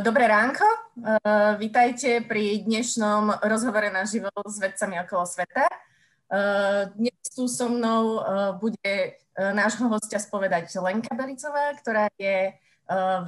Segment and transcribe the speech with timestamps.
[0.00, 5.68] Dobré ránko, uh, vítajte pri dnešnom rozhovore na živo s vedcami okolo sveta.
[6.24, 12.56] Uh, dnes tu so mnou uh, bude nášho hostia spovedať Lenka Belicová, ktorá je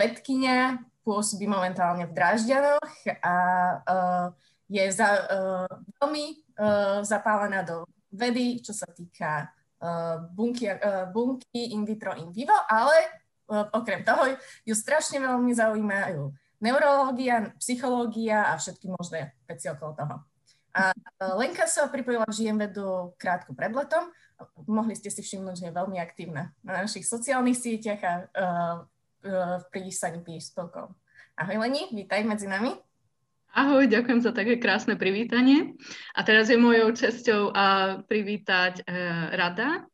[0.00, 2.92] vedkynia, pôsobí momentálne v Drážďanoch
[3.24, 3.34] a
[4.68, 5.08] je za,
[5.96, 6.24] veľmi
[7.00, 9.48] zapálená do vedy, čo sa týka
[10.36, 10.68] bunky,
[11.16, 13.24] bunky in vitro, in vivo, ale
[13.72, 14.36] okrem toho
[14.68, 16.28] ju strašne veľmi zaujímajú
[16.62, 20.16] neurológia, psychológia a všetky možné veci okolo toho.
[20.72, 20.94] A
[21.36, 24.08] Lenka sa pripojila k Žijem vedu krátko pred letom.
[24.64, 28.24] Mohli ste si všimnúť, že je veľmi aktívna na našich sociálnych sieťach a uh,
[29.28, 30.96] uh, pri písaní príspevkov.
[31.36, 32.72] Ahoj Leni, vítaj medzi nami.
[33.52, 35.76] Ahoj, ďakujem za také krásne privítanie.
[36.16, 39.84] A teraz je mojou česťou uh, privítať uh, Rada.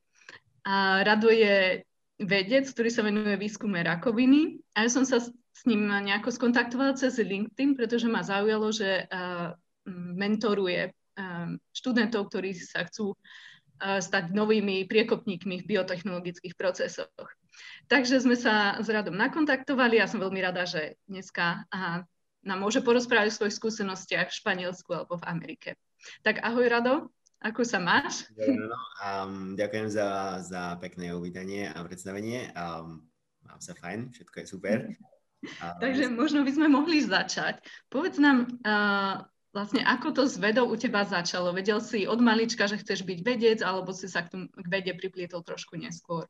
[0.63, 1.83] A Rado je
[2.23, 5.23] vedec, ktorý sa venuje výskume rakoviny a ja som sa
[5.59, 9.11] s ním nejako skontaktovala cez LinkedIn, pretože ma zaujalo, že
[9.91, 10.95] mentoruje
[11.75, 13.19] študentov, ktorí sa chcú
[13.79, 17.27] stať novými priekopníkmi v biotechnologických procesoch.
[17.91, 21.67] Takže sme sa s Radom nakontaktovali a som veľmi rada, že dneska
[22.47, 25.75] nám môže porozprávať o svojich skúsenostiach v Španielsku alebo v Amerike.
[26.23, 26.95] Tak ahoj Rado.
[27.39, 28.27] Ako sa máš?
[28.35, 32.51] No, um, ďakujem za, za pekné uvítanie a predstavenie.
[32.51, 33.07] Um,
[33.47, 34.79] mám sa fajn, všetko je super.
[35.83, 37.63] Takže možno by sme mohli začať.
[37.87, 39.23] Povedz nám, uh,
[39.55, 41.55] vlastne ako to s vedou u teba začalo?
[41.55, 44.93] Vedel si od malička, že chceš byť vedec, alebo si sa k, tomu, k vede
[44.99, 46.27] priplietol trošku neskôr?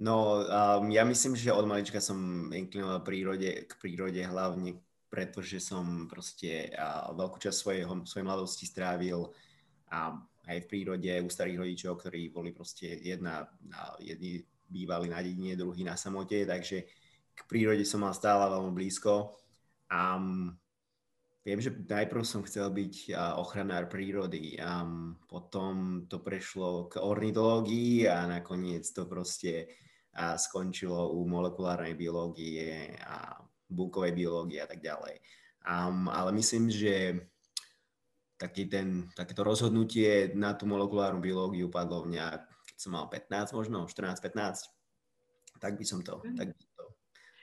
[0.00, 4.80] No, um, ja myslím, že od malička som inklinoval prírode, k prírode hlavne,
[5.12, 9.28] pretože som proste uh, veľkú časť svojho, svojej mladosti strávil
[9.92, 10.16] a
[10.48, 13.44] aj v prírode u starých rodičov, ktorí boli proste jedna,
[14.00, 16.86] jedni bývali na dedine, druhý na samote, takže
[17.40, 19.32] k prírode som mal stále veľmi blízko.
[19.88, 20.20] A
[21.40, 24.84] viem, že najprv som chcel byť ochranár prírody, a
[25.24, 29.72] potom to prešlo k ornitológii a nakoniec to proste
[30.10, 33.38] a skončilo u molekulárnej biológie a
[33.70, 35.22] bunkovej biológie a tak ďalej.
[35.62, 37.14] Um, ale myslím, že
[38.34, 43.54] taký ten, takéto rozhodnutie na tú molekulárnu biológiu padlo v nejak, keď som mal 15
[43.54, 44.66] možno, 14-15,
[45.60, 46.69] tak by som to, tak by som to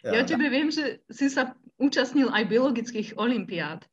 [0.07, 3.85] ja, ja tebe viem, že si sa účastnil aj biologických olimpiád.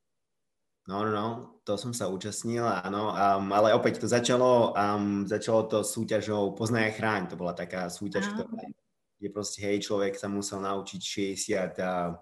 [0.84, 1.26] No, no, no,
[1.64, 6.92] to som sa účastnil, áno, um, ale opäť to začalo, um, začalo to súťažou Poznaj
[6.92, 8.68] a chráň, to bola taká súťaž, ktorá,
[9.16, 11.00] kde proste, hej, človek sa musel naučiť
[11.40, 12.20] 60 a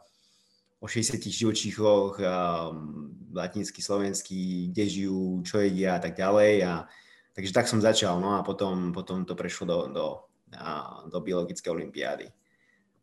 [0.78, 6.62] o 60 živočíchoch, um, latinský, slovenský, kde žijú, čo jedia a tak ďalej.
[6.66, 6.86] A,
[7.34, 10.06] takže tak som začal, no a potom, potom to prešlo do, do,
[10.54, 12.26] a, do biologické olimpiády.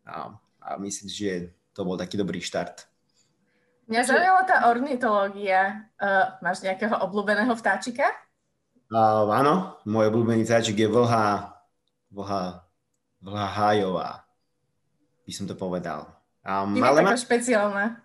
[0.07, 0.35] A,
[0.69, 1.33] a myslím si, že
[1.73, 2.85] to bol taký dobrý štart.
[3.89, 5.89] Mňa zaujala tá ornitológia.
[5.97, 8.05] Uh, máš nejakého obľúbeného vtáčika?
[8.93, 11.57] Uh, áno, môj obľúbený vtáčik je vlha,
[12.13, 12.61] vlha,
[13.21, 14.09] vlha hájová,
[15.25, 16.05] by som to povedal.
[16.45, 17.17] Um, Je ale ma...
[17.17, 17.97] špeciálne.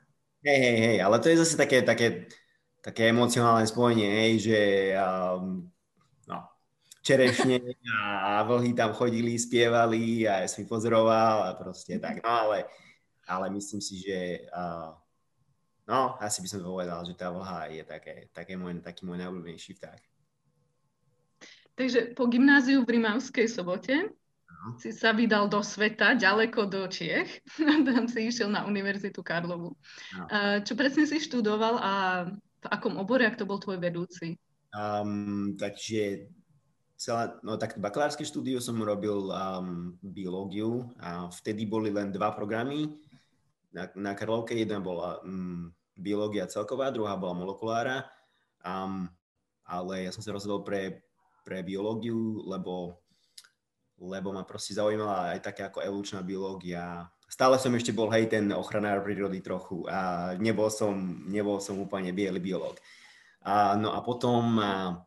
[0.44, 2.28] Hej, hej, hej, ale to je zase také, také,
[2.84, 4.60] také emocionálne spojenie, hej, že
[4.96, 5.68] um,
[7.04, 7.60] čerešne
[7.92, 12.64] a, vlhy tam chodili, spievali a ja som pozoroval a proste tak, no ale,
[13.28, 14.96] ale myslím si, že uh,
[15.84, 19.76] no, asi by som povedal, že tá vlha je také, také môj, taký môj najobľúbenejší
[19.76, 20.00] vták.
[21.74, 24.08] Takže po gymnáziu v Rimavskej sobote
[24.80, 27.44] si sa vydal do sveta, ďaleko do Čiech.
[27.86, 29.76] Tam si išiel na Univerzitu Karlovu.
[30.16, 30.24] No.
[30.64, 31.92] Čo presne si študoval a
[32.64, 34.40] v akom obore, ak to bol tvoj vedúci?
[34.72, 36.30] Um, takže
[37.04, 42.96] celá, no tak bakalárske štúdiu som robil um, biológiu a vtedy boli len dva programy.
[43.76, 48.08] Na, na Karlovke jedna bola um, biológia celková, druhá bola molekulára.
[48.64, 49.12] Um,
[49.68, 51.04] ale ja som sa rozhodol pre,
[51.44, 53.04] pre biológiu, lebo
[53.94, 57.06] lebo ma proste zaujímala aj taká ako evolučná biológia.
[57.30, 62.10] Stále som ešte bol, hej, ten ochranár prírody trochu a nebol som, nebol som úplne
[62.10, 62.74] biely biológ.
[63.46, 64.98] A, no a potom, a,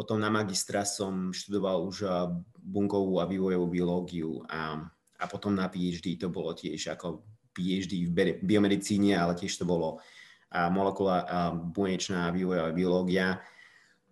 [0.00, 2.08] potom na magistra som študoval už
[2.56, 4.80] bunkovú a vývojovú biológiu a,
[5.20, 7.20] a potom na PhD to bolo tiež ako
[7.52, 10.00] PhD v biomedicíne, ale tiež to bolo
[10.48, 13.44] molekula bunečná vývojová biológia.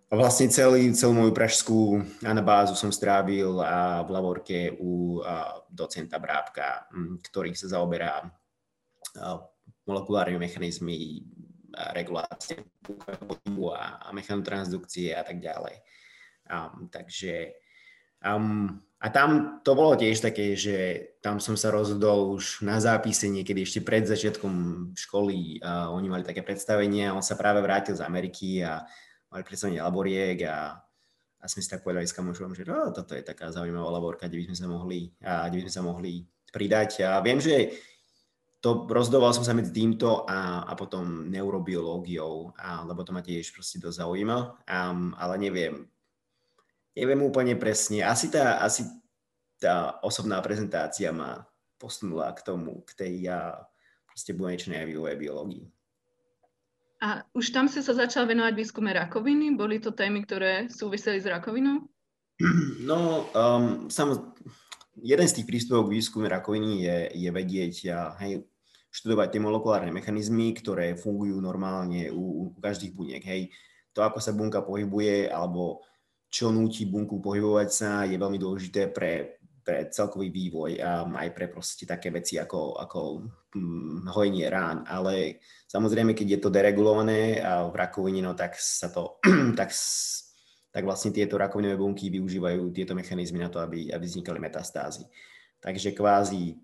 [0.08, 6.20] A vlastne celý, celú moju pražskú anabázu som strávil a v laborke u a, docenta
[6.20, 6.88] Brábka,
[7.28, 9.40] ktorý sa zaoberá a,
[9.88, 11.24] molekulárnymi mechanizmy
[11.92, 12.64] regulácie
[13.76, 15.76] a, a mechanotransdukcie a tak ďalej.
[16.48, 17.52] A, takže
[18.18, 23.30] Um, a tam to bolo tiež také, že tam som sa rozhodol už na zápise
[23.30, 24.54] niekedy ešte pred začiatkom
[24.98, 25.62] školy.
[25.62, 28.82] A oni mali také predstavenie a on sa práve vrátil z Ameriky a
[29.30, 30.82] mali predstavenie laboriek a,
[31.38, 34.42] a sme si tak povedali s kamošom, že oh, toto je taká zaujímavá laborka, kde
[34.42, 36.12] by sme sa mohli, a, kde by sme sa mohli
[36.50, 36.90] pridať.
[37.06, 37.70] A viem, že
[38.58, 43.54] to rozhodoval som sa medzi týmto a, a potom neurobiológiou, a, lebo to ma tiež
[43.54, 45.86] proste dosť zaujíma, um, ale neviem,
[46.98, 48.02] neviem úplne presne.
[48.02, 48.82] Asi tá, asi
[49.62, 51.46] tá osobná prezentácia ma
[51.78, 53.62] posunula k tomu, k tej ja,
[54.10, 55.70] proste bunečnej a biológii.
[56.98, 59.54] A už tam si sa začal venovať výskume rakoviny?
[59.54, 61.86] Boli to témy, ktoré súviseli s rakovinou?
[62.82, 64.34] No, um, sam,
[65.02, 66.96] jeden z tých príspevok k výskume rakoviny je,
[67.26, 67.74] je vedieť
[68.22, 68.44] hej,
[68.88, 73.22] študovať tie molekulárne mechanizmy, ktoré fungujú normálne u, u každých buniek.
[73.22, 73.52] Hej.
[73.92, 75.84] To, ako sa bunka pohybuje, alebo
[76.28, 81.48] čo núti bunku pohybovať sa, je veľmi dôležité pre, pre celkový vývoj a aj pre
[81.48, 83.00] proste také veci ako, ako
[83.56, 84.84] hm, hojenie rán.
[84.84, 89.20] Ale samozrejme, keď je to deregulované a v rakovine, no tak sa to,
[89.60, 89.72] tak,
[90.78, 95.10] tak vlastne tieto rakovinové bunky využívajú tieto mechanizmy na to, aby, aby vznikali metastázy.
[95.58, 96.54] Takže kvázi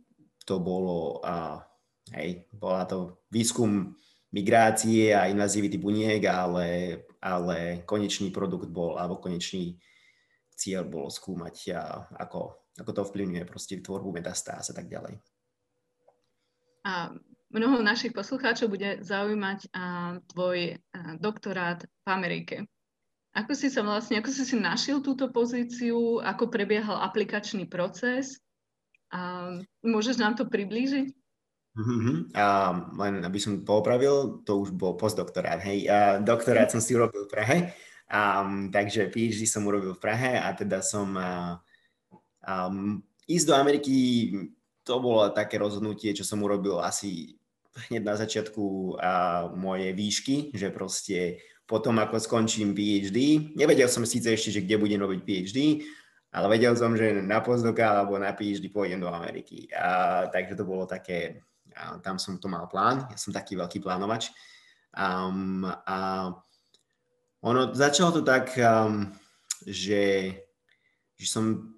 [0.47, 1.67] to bolo, a,
[2.15, 3.91] hej, bola to výskum
[4.31, 9.83] migrácie a invazivity buniek, ale, ale konečný produkt bol, alebo konečný
[10.55, 15.19] cieľ bolo skúmať, a ako, ako to vplyvňuje proste tvorbu metastáz a tak ďalej.
[16.87, 17.11] A
[17.51, 22.57] mnoho našich poslucháčov bude zaujímať a, tvoj a, doktorát v Amerike.
[23.35, 28.39] Ako si sa vlastne, ako si si našiel túto pozíciu, ako prebiehal aplikačný proces?
[29.11, 29.51] A
[29.83, 31.11] môžeš nám to priblížiť?
[31.75, 32.31] Uh-huh.
[32.39, 35.91] A len aby som poopravil, to už bol postdoktorát, hej.
[35.91, 37.59] A doktorát som si urobil v Prahe,
[38.07, 41.59] a, takže PhD som urobil v Prahe a teda som a,
[42.47, 43.95] um, ísť do Ameriky,
[44.87, 47.35] to bolo také rozhodnutie, čo som urobil asi
[47.91, 54.29] hneď na začiatku a, mojej výšky, že proste potom, ako skončím PhD, nevedel som síce
[54.29, 55.59] ešte, že kde budem robiť PhD,
[56.35, 59.71] ale vedel som, že na postdoka alebo na PhD pôjdem do Ameriky.
[59.73, 61.41] A, takže to bolo také
[61.75, 64.31] a tam som to mal plán, ja som taký veľký plánovač.
[64.95, 66.31] Um, a
[67.43, 69.11] ono začalo to tak, um,
[69.67, 70.33] že,
[71.19, 71.74] že som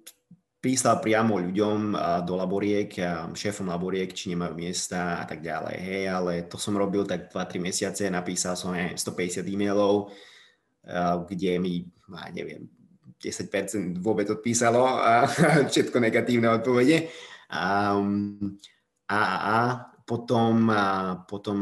[0.67, 5.79] písal priamo ľuďom uh, do laboriek, um, šéfom laboriek, či nemajú miesta a tak ďalej.
[5.79, 11.55] Hej, ale to som robil tak 2-3 mesiace, napísal som aj 150 e-mailov, uh, kde
[11.63, 12.67] mi, ja neviem,
[13.15, 15.23] 10% vôbec odpísalo a
[15.71, 17.07] všetko negatívne odpovede.
[17.47, 18.59] Um,
[19.07, 19.57] a, a
[20.03, 21.59] potom, a potom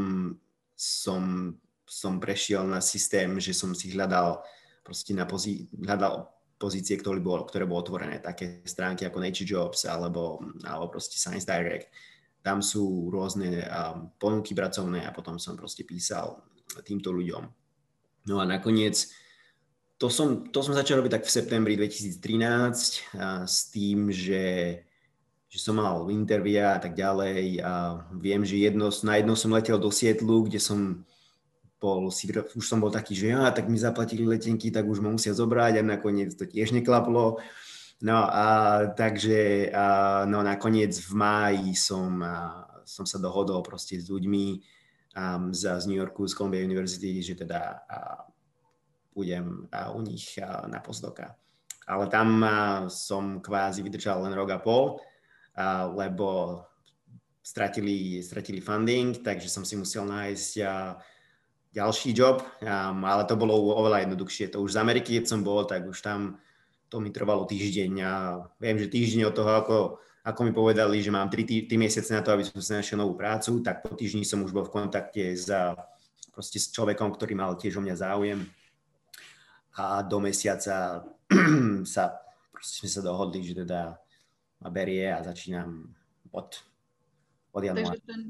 [0.74, 1.54] som,
[1.86, 4.42] som prešiel na systém, že som si hľadal
[4.82, 9.84] proste na pozí, hľadal pozície, ktoré bolo, ktoré bolo otvorené, také stránky ako Nature Jobs
[9.86, 11.92] alebo, alebo proste Science Direct.
[12.40, 16.40] Tam sú rôzne um, ponuky pracovné a potom som proste písal
[16.86, 17.44] týmto ľuďom.
[18.30, 19.10] No a nakoniec
[19.96, 24.44] to som, to som začal robiť tak v septembri 2013 a s tým, že
[25.56, 29.80] že som mal intervia a tak ďalej a viem, že jedno, na jedno som letel
[29.80, 31.08] do Sietlu, kde som
[31.86, 35.38] bol, už som bol taký, že ja, tak mi zaplatili letenky, tak už ma musia
[35.38, 37.38] zobrať a nakoniec to tiež neklaplo.
[38.02, 38.46] No a
[38.98, 44.46] takže a, no nakoniec v máji som, a, som sa dohodol proste s ľuďmi
[45.14, 48.26] um, z, z New Yorku, z Columbia University, že teda a,
[49.14, 51.38] budem a, u nich a, na postdoka.
[51.86, 54.98] Ale tam a, som kvázi vydržal len rok a pol
[55.96, 56.60] lebo
[57.40, 60.52] stratili, stratili funding, takže som si musel nájsť
[61.76, 64.56] ďalší job, ale to bolo oveľa jednoduchšie.
[64.56, 66.40] To už z Ameriky, keď som bol, tak už tam
[66.88, 68.14] to mi trvalo týždeň a
[68.56, 69.78] viem, že týždeň od toho, ako,
[70.24, 73.20] ako mi povedali, že mám 3, 3 mesiace na to, aby som si našiel novú
[73.20, 75.52] prácu, tak po týždni som už bol v kontakte s,
[76.32, 78.40] proste s človekom, ktorý mal tiež o mňa záujem
[79.76, 81.04] a do mesiaca
[81.84, 82.04] sa
[82.56, 84.00] proste sme sa dohodli, že teda
[84.64, 85.92] ma berie a začínam
[86.32, 86.50] od,
[87.52, 88.00] od januára.
[88.00, 88.22] Takže ten,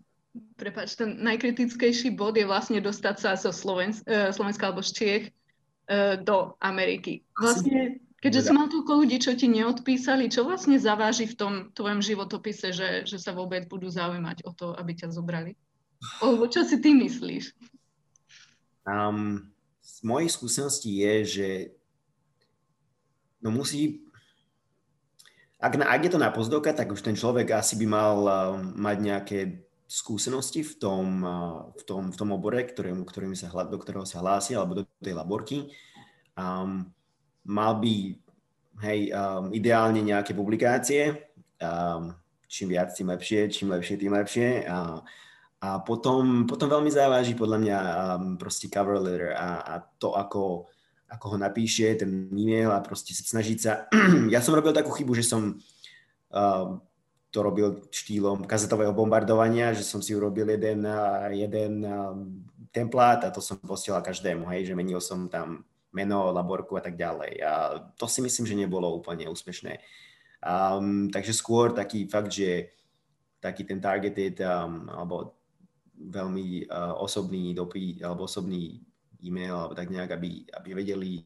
[0.55, 5.23] prepáč, ten najkritickejší bod je vlastne dostať sa zo Slovensk, uh, Slovenska alebo z Čiech
[5.29, 7.23] uh, do Ameriky.
[7.35, 11.99] Vlastne, keďže si mal toľko ľudí, čo ti neodpísali, čo vlastne zaváži v tom tvojom
[12.03, 15.55] životopise, že, že sa vôbec budú zaujímať o to, aby ťa zobrali?
[16.21, 17.55] Alebo čo si ty myslíš?
[18.85, 19.49] Um,
[19.81, 21.49] z mojej skúsenosti je, že
[23.41, 24.05] no musí
[25.55, 28.97] ak, ak je to na pozdoka, tak už ten človek asi by mal uh, mať
[29.01, 29.39] nejaké
[29.85, 34.21] skúsenosti v tom, uh, v tom, v tom obore, ktorým, ktorým sa, do ktorého sa
[34.21, 35.69] hlási, alebo do tej laborky.
[36.35, 36.89] Um,
[37.45, 38.17] mal by
[38.81, 42.11] hej, um, ideálne nejaké publikácie, um,
[42.49, 44.47] čím viac, tým lepšie, čím lepšie, tým lepšie.
[44.67, 44.99] A,
[45.61, 50.67] a potom, potom veľmi závaží podľa mňa um, proste cover letter a, a to, ako,
[51.07, 53.85] ako ho napíše, ten e-mail a proste snažiť sa...
[54.33, 55.55] ja som robil takú chybu, že som
[56.33, 56.69] um,
[57.35, 60.87] to robil štýlom kazetového bombardovania, že som si urobil jeden,
[61.35, 61.83] jeden
[62.71, 66.95] templát a to som posielal každému, hej, že menil som tam meno, laborku a tak
[66.95, 67.43] ďalej.
[67.43, 67.51] A
[67.99, 69.79] to si myslím, že nebolo úplne úspešné.
[70.43, 72.75] Um, takže skôr taký fakt, že
[73.39, 75.35] taký ten targeted um, alebo
[75.95, 78.83] veľmi uh, osobný dopyt alebo osobný
[79.23, 81.23] e-mail alebo tak nejak, aby, aby vedeli,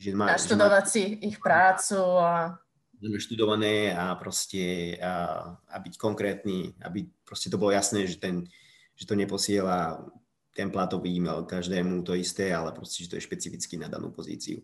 [0.00, 0.32] že má...
[0.32, 2.56] Naštudovať má, si ich prácu a...
[3.00, 8.44] Naštudované a proste a, a byť konkrétny, aby proste to bolo jasné, že, ten,
[8.92, 10.04] že to neposiela
[10.52, 14.60] templátový e-mail každému to isté, ale proste, že to je špecificky na danú pozíciu.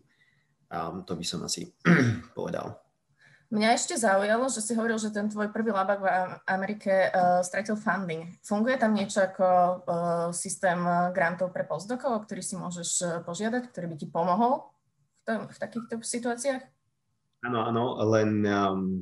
[0.69, 1.73] A to by som asi
[2.37, 2.77] povedal.
[3.47, 6.07] Mňa ešte zaujalo, že si hovoril, že ten tvoj prvý labak v
[6.51, 8.27] Amerike uh, stratil funding.
[8.43, 9.79] Funguje tam niečo ako uh,
[10.35, 10.75] systém
[11.15, 15.57] grantov pre postdokov, o ktorý si môžeš požiadať, ktorý by ti pomohol v, tom, v
[15.63, 16.76] takýchto situáciách?
[17.47, 18.99] Áno, áno, len um,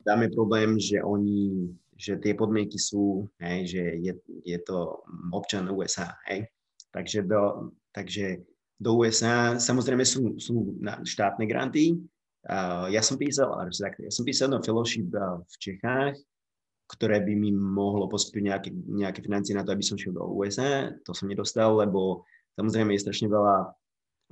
[0.00, 4.12] dáme problém, že oni, že tie podmienky sú, hej, že je,
[4.48, 6.48] je to občan USA, hej.
[6.88, 8.40] Takže do, takže
[8.80, 12.00] do USA samozrejme sú, sú štátne granty,
[12.42, 16.18] Uh, ja som písal, ja som písal na fellowship v Čechách,
[16.90, 20.90] ktoré by mi mohlo poskytnúť nejaké, nejaké financie na to, aby som šiel do USA.
[21.06, 22.26] To som nedostal, lebo
[22.58, 23.70] samozrejme je strašne veľa,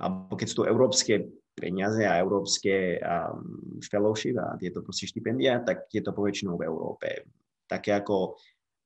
[0.03, 1.23] alebo keď sú to európske
[1.61, 7.29] peniaze a európske um, fellowship a tieto proste štipendia, tak je to poväčšinou v Európe.
[7.69, 8.33] Také ako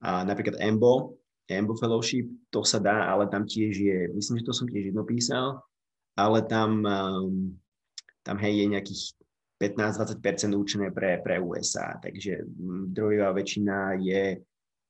[0.03, 1.15] uh, napríklad EMBO,
[1.47, 5.07] EMBO fellowship, to sa dá, ale tam tiež je, myslím, že to som tiež jedno
[5.07, 5.63] písal,
[6.19, 7.55] ale tam um,
[8.25, 9.01] tam hej je nejakých
[9.61, 12.43] 15-20% určené pre, pre USA, takže
[12.91, 14.41] druhá väčšina je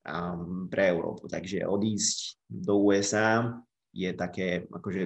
[0.07, 1.27] um, pre Európu.
[1.27, 3.59] Takže odísť do USA
[3.93, 5.01] je také, akože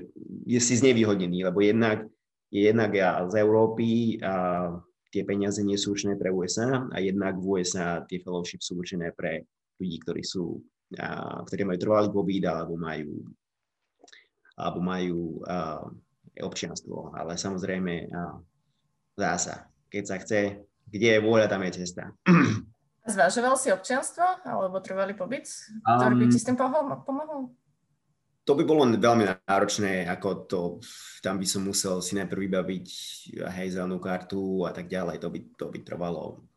[0.46, 2.19] je si znevýhodnený, lebo jednak je
[2.50, 4.68] jednak ja z Európy a
[5.10, 9.14] tie peniaze nie sú určené pre USA a jednak v USA tie fellowship sú určené
[9.14, 9.46] pre
[9.82, 10.62] ľudí, ktorí sú,
[10.98, 13.26] a, ktorí majú trvalý pobyt alebo majú
[14.60, 15.82] alebo majú a,
[16.40, 18.08] občianstvo, ale samozrejme
[19.20, 19.68] zása.
[19.92, 22.16] Keď sa chce, kde je vôľa, tam je cesta.
[23.10, 25.50] Zvažoval si občianstvo alebo trvalý pobyt,
[25.84, 27.52] ktorý by ti s tým pomohol?
[28.50, 30.62] To by bolo veľmi náročné, ako to,
[31.22, 32.88] tam by som musel si najprv vybaviť
[33.46, 35.22] hej, zelenú kartu a tak ďalej.
[35.22, 36.50] To by, to by trvalo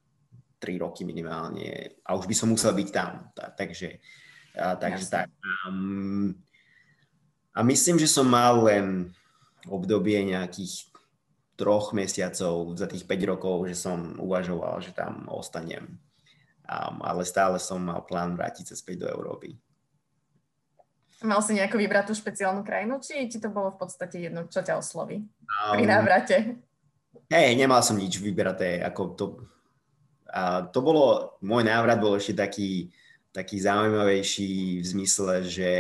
[0.57, 3.29] 3 roky minimálne a už by som musel byť tam.
[3.37, 4.01] Ta, takže
[4.57, 5.29] a, takže tak.
[5.69, 6.33] Um,
[7.53, 9.13] a myslím, že som mal len
[9.69, 10.89] obdobie nejakých
[11.61, 16.01] troch mesiacov za tých 5 rokov, že som uvažoval, že tam ostanem.
[16.65, 19.61] Um, ale stále som mal plán vrátiť sa späť do Európy.
[21.23, 24.79] Mal si nejakú vybratú špeciálnu krajinu, či ti to bolo v podstate jedno, čo ťa
[24.79, 26.37] osloví um, pri návrate?
[27.31, 28.83] Hej, nemal som nič vybraté.
[28.83, 29.25] Ako to,
[30.29, 32.91] a to bolo, môj návrat bol ešte taký,
[33.31, 35.71] taký zaujímavejší v zmysle, že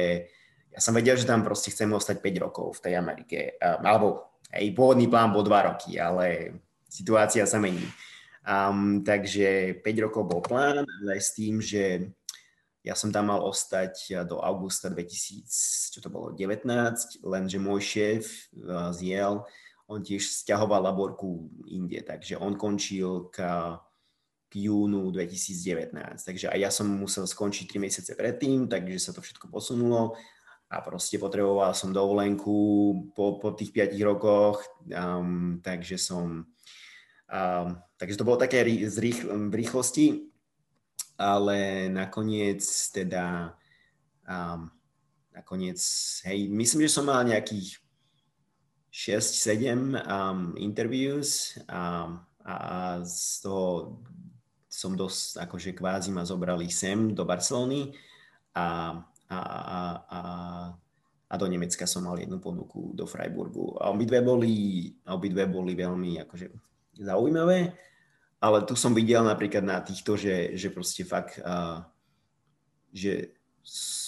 [0.73, 3.39] ja som vedel, že tam proste chcem ostať 5 rokov v tej Amerike.
[3.61, 4.07] Um, alebo
[4.55, 6.57] hej, pôvodný plán bol 2 roky, ale
[6.89, 7.85] situácia sa mení.
[8.43, 12.11] Um, takže 5 rokov bol plán, ale s tým, že
[12.83, 18.23] ja som tam mal ostať do augusta 2000, čo to bolo, 19, lenže môj šéf
[18.59, 19.47] uh, z Yale,
[19.87, 23.45] on tiež stiahoval laborku inde, takže on končil k,
[24.49, 25.93] k júnu 2019.
[26.17, 30.17] Takže aj ja som musel skončiť 3 mesiace predtým, takže sa to všetko posunulo
[30.73, 32.57] a proste potreboval som dovolenku
[33.13, 36.49] po, po tých 5 rokoch, um, takže som,
[37.29, 37.69] um,
[38.01, 40.32] takže to bolo také rých, v rýchlosti,
[41.23, 43.55] ale nakoniec teda,
[44.27, 44.67] um,
[45.31, 45.79] nakoniec,
[46.27, 47.79] hej, myslím, že som mal nejakých
[48.91, 54.03] 6-7 um, interviews um, a z toho
[54.67, 57.95] som dosť, akože kvázi ma zobrali sem do Barcelony
[58.59, 58.99] a
[59.33, 60.21] a, a, a,
[61.29, 63.81] a do Nemecka som mal jednu ponuku do Freiburgu.
[63.81, 66.53] A obidve boli, obidve boli veľmi akože
[67.01, 67.73] zaujímavé,
[68.43, 71.87] ale tu som videl napríklad na týchto, že, že proste fakt, uh,
[72.91, 73.39] že,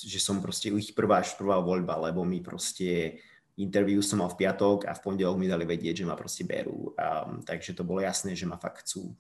[0.03, 3.23] že som proste ich prvá, prvá voľba, lebo mi proste
[3.55, 6.91] interview som mal v piatok a v pondelok mi dali vedieť, že ma proste berú.
[6.99, 9.15] Um, takže to bolo jasné, že ma fakt chcú.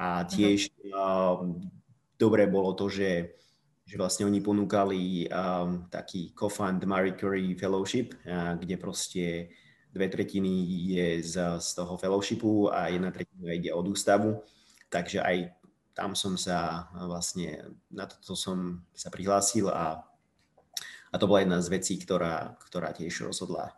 [0.00, 1.60] A tiež um,
[2.16, 3.36] dobre bolo to, že
[3.86, 9.24] že vlastne oni ponúkali um, taký co-fund Marie Curie Fellowship, uh, kde proste
[9.96, 10.52] dve tretiny
[10.92, 14.44] je z, z toho fellowshipu a jedna tretina ide od ústavu.
[14.92, 15.56] Takže aj
[15.96, 20.04] tam som sa vlastne, na toto som sa prihlásil a,
[21.08, 23.72] a to bola jedna z vecí, ktorá, ktorá tiež rozhodla.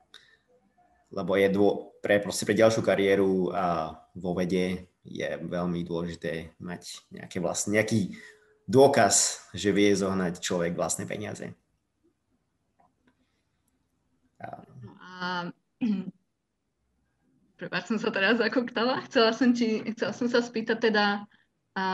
[1.15, 7.39] Lebo je dô, pre, pre ďalšiu kariéru a vo vede je veľmi dôležité mať nejaké
[7.41, 8.19] vlastne, nejaký
[8.69, 11.55] dôkaz, že vie zohnať človek vlastné peniaze.
[15.19, 15.51] A
[17.59, 19.03] prepáč, som sa teraz zakoktala.
[19.11, 21.27] Chcela som, ti, chcela som sa spýtať teda
[21.79, 21.85] a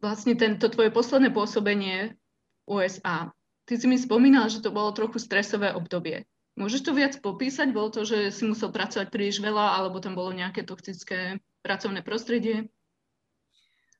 [0.00, 2.16] vlastne tento tvoje posledné pôsobenie
[2.64, 3.28] v USA.
[3.68, 6.24] Ty si mi spomínal, že to bolo trochu stresové obdobie.
[6.58, 7.72] Môžeš to viac popísať?
[7.72, 12.68] Bolo to, že si musel pracovať príliš veľa, alebo tam bolo nejaké toxické pracovné prostredie?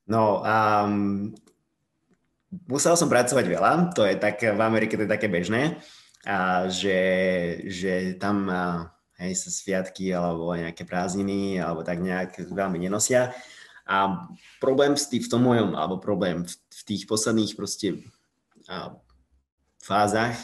[0.05, 1.31] No, um,
[2.67, 5.79] musel som pracovať veľa, to je tak, v Amerike to je také bežné
[6.25, 6.99] a že,
[7.65, 8.45] že tam
[9.21, 13.33] hej, sa sviatky alebo nejaké prázdniny alebo tak nejak veľmi nenosia.
[13.85, 14.29] A
[14.61, 18.05] problém v tom mojom, alebo problém v tých posledných proste
[18.69, 18.95] a,
[19.81, 20.37] fázach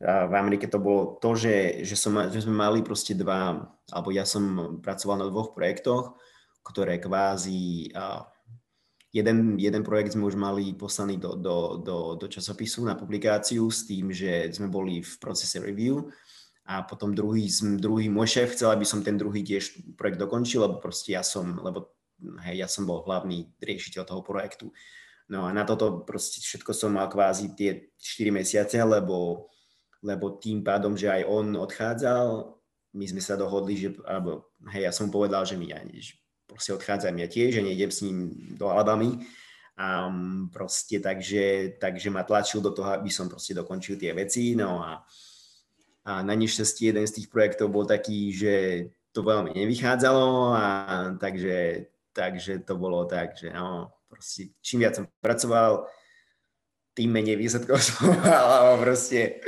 [0.00, 4.08] a v Amerike to bolo to, že, že, som, že sme mali proste dva, alebo
[4.14, 6.16] ja som pracoval na dvoch projektoch,
[6.64, 8.29] ktoré kvázi a,
[9.10, 13.82] Jeden, jeden projekt sme už mali poslaný do, do, do, do časopisu na publikáciu s
[13.82, 16.06] tým, že sme boli v procese review
[16.70, 17.50] a potom druhý,
[17.82, 21.58] druhý môj šéf chcel, aby som ten druhý tiež projekt dokončil, lebo proste ja som,
[21.58, 21.90] lebo
[22.46, 24.70] hej, ja som bol hlavný riešiteľ toho projektu.
[25.26, 29.50] No a na toto proste všetko som mal kvázi tie 4 mesiace, lebo,
[30.06, 32.54] lebo tým pádom, že aj on odchádzal,
[32.94, 35.98] my sme sa dohodli, že, alebo hej, ja som povedal, že my ani,
[36.50, 38.16] proste odchádzam ja tiež, že nejdem s ním
[38.58, 39.22] do Alabamy.
[39.80, 40.12] A
[40.52, 44.52] proste takže, takže ma tlačil do toho, aby som proste dokončil tie veci.
[44.52, 45.00] No a,
[46.04, 48.54] a na nešťastie jeden z tých projektov bol taký, že
[49.14, 50.64] to veľmi nevychádzalo a
[51.16, 55.88] takže, takže to bolo tak, že no, proste čím viac som pracoval,
[57.00, 59.40] tým menej výsledkov som alebo proste,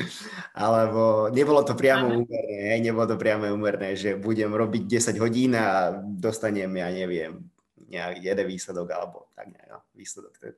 [0.56, 5.92] alebo nebolo to priamo úmerné, nebolo to priamo úmerné, že budem robiť 10 hodín a
[6.00, 7.44] dostanem, ja neviem,
[7.92, 10.54] nejak jeden výsledok, alebo tak nejak, no, výsledok, to je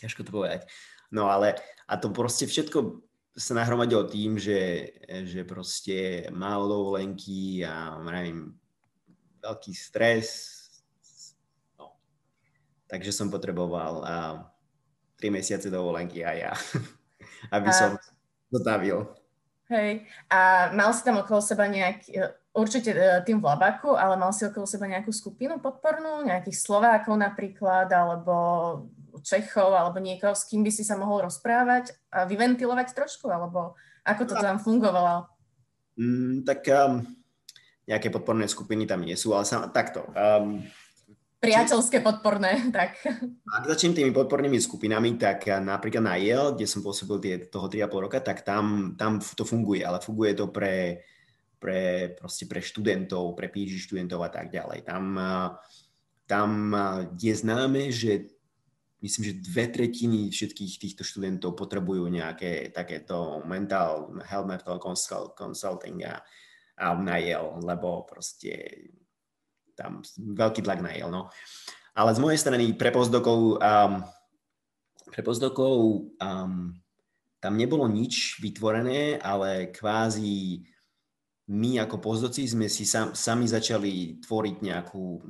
[0.00, 0.64] ťažko to povedať.
[1.12, 3.04] No ale, a to proste všetko
[3.36, 4.94] sa nahromadilo tým, že,
[5.28, 8.56] že proste málo dovolenky a neviem,
[9.44, 10.56] veľký stres,
[11.76, 11.92] no.
[12.88, 14.16] Takže som potreboval a
[15.18, 16.52] 3 mesiace dovolenky a ja,
[17.56, 17.74] aby a...
[17.74, 17.90] som
[18.50, 19.08] zotavil.
[19.72, 22.20] Hej, a mal si tam okolo seba nejaký,
[22.52, 27.16] určite e, tým v Labaku, ale mal si okolo seba nejakú skupinu podpornú, nejakých Slovákov
[27.16, 28.34] napríklad, alebo
[29.24, 33.72] Čechov, alebo niekoho, s kým by si sa mohol rozprávať a vyventilovať trošku, alebo
[34.04, 35.26] ako to tam fungovalo?
[35.96, 37.00] Mm, tak um,
[37.88, 40.04] nejaké podporné skupiny tam nie sú, ale sam, takto.
[40.12, 40.60] Um,
[41.44, 43.04] priateľské podporné, tak.
[43.44, 48.04] Ak začnem tými podpornými skupinami, tak napríklad na Yale, kde som pôsobil tie, toho 3,5
[48.08, 51.04] roka, tak tam, tam to funguje, ale funguje to pre,
[51.60, 54.88] pre, proste pre študentov, pre PhD študentov a tak ďalej.
[54.88, 55.04] Tam,
[56.24, 56.50] tam
[57.20, 58.32] je známe, že
[59.04, 64.80] myslím, že dve tretiny všetkých týchto študentov potrebujú nejaké takéto mental health mental
[65.36, 66.24] consulting a,
[66.80, 68.80] a na Yale, lebo proste
[69.74, 71.22] tam veľký tlak na Yale, no.
[71.94, 74.02] Ale z mojej strany pre postdokov, um,
[75.10, 76.74] pre postdokov um,
[77.38, 80.64] tam nebolo nič vytvorené, ale kvázi
[81.54, 85.22] my ako pozdoci sme si sam, sami začali tvoriť nejakú,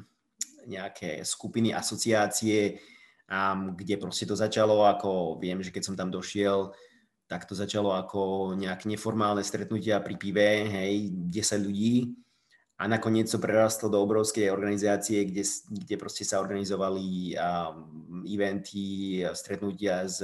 [0.71, 2.81] nejaké skupiny, asociácie,
[3.29, 6.73] um, kde proste to začalo ako, viem, že keď som tam došiel,
[7.29, 12.24] tak to začalo ako nejak neformálne stretnutia pri pive, hej, 10 ľudí
[12.75, 20.11] a nakoniec to prerastlo do obrovskej organizácie, kde, kde proste sa organizovali um, eventy, stretnutia
[20.11, 20.19] s,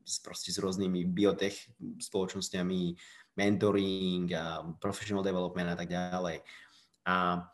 [0.00, 1.56] s, proste s rôznymi biotech
[2.00, 2.96] spoločnosťami,
[3.36, 6.40] mentoring, a professional development a tak ďalej.
[7.04, 7.44] A,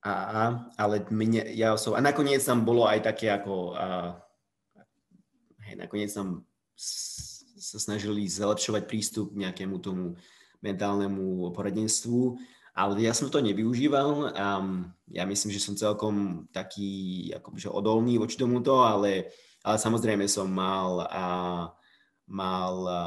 [0.00, 0.40] a, a
[0.80, 4.16] ale mne, ja som, a nakoniec tam bolo aj také ako, a,
[5.68, 10.16] hej, nakoniec tam sa snažili zlepšovať prístup k nejakému tomu
[10.64, 12.40] mentálnemu poradenstvu
[12.76, 14.36] ale ja som to nevyužíval.
[14.36, 19.32] Um, ja myslím, že som celkom taký akože odolný voči tomuto, ale,
[19.64, 21.26] ale samozrejme som mal, a,
[22.28, 23.00] mal, a,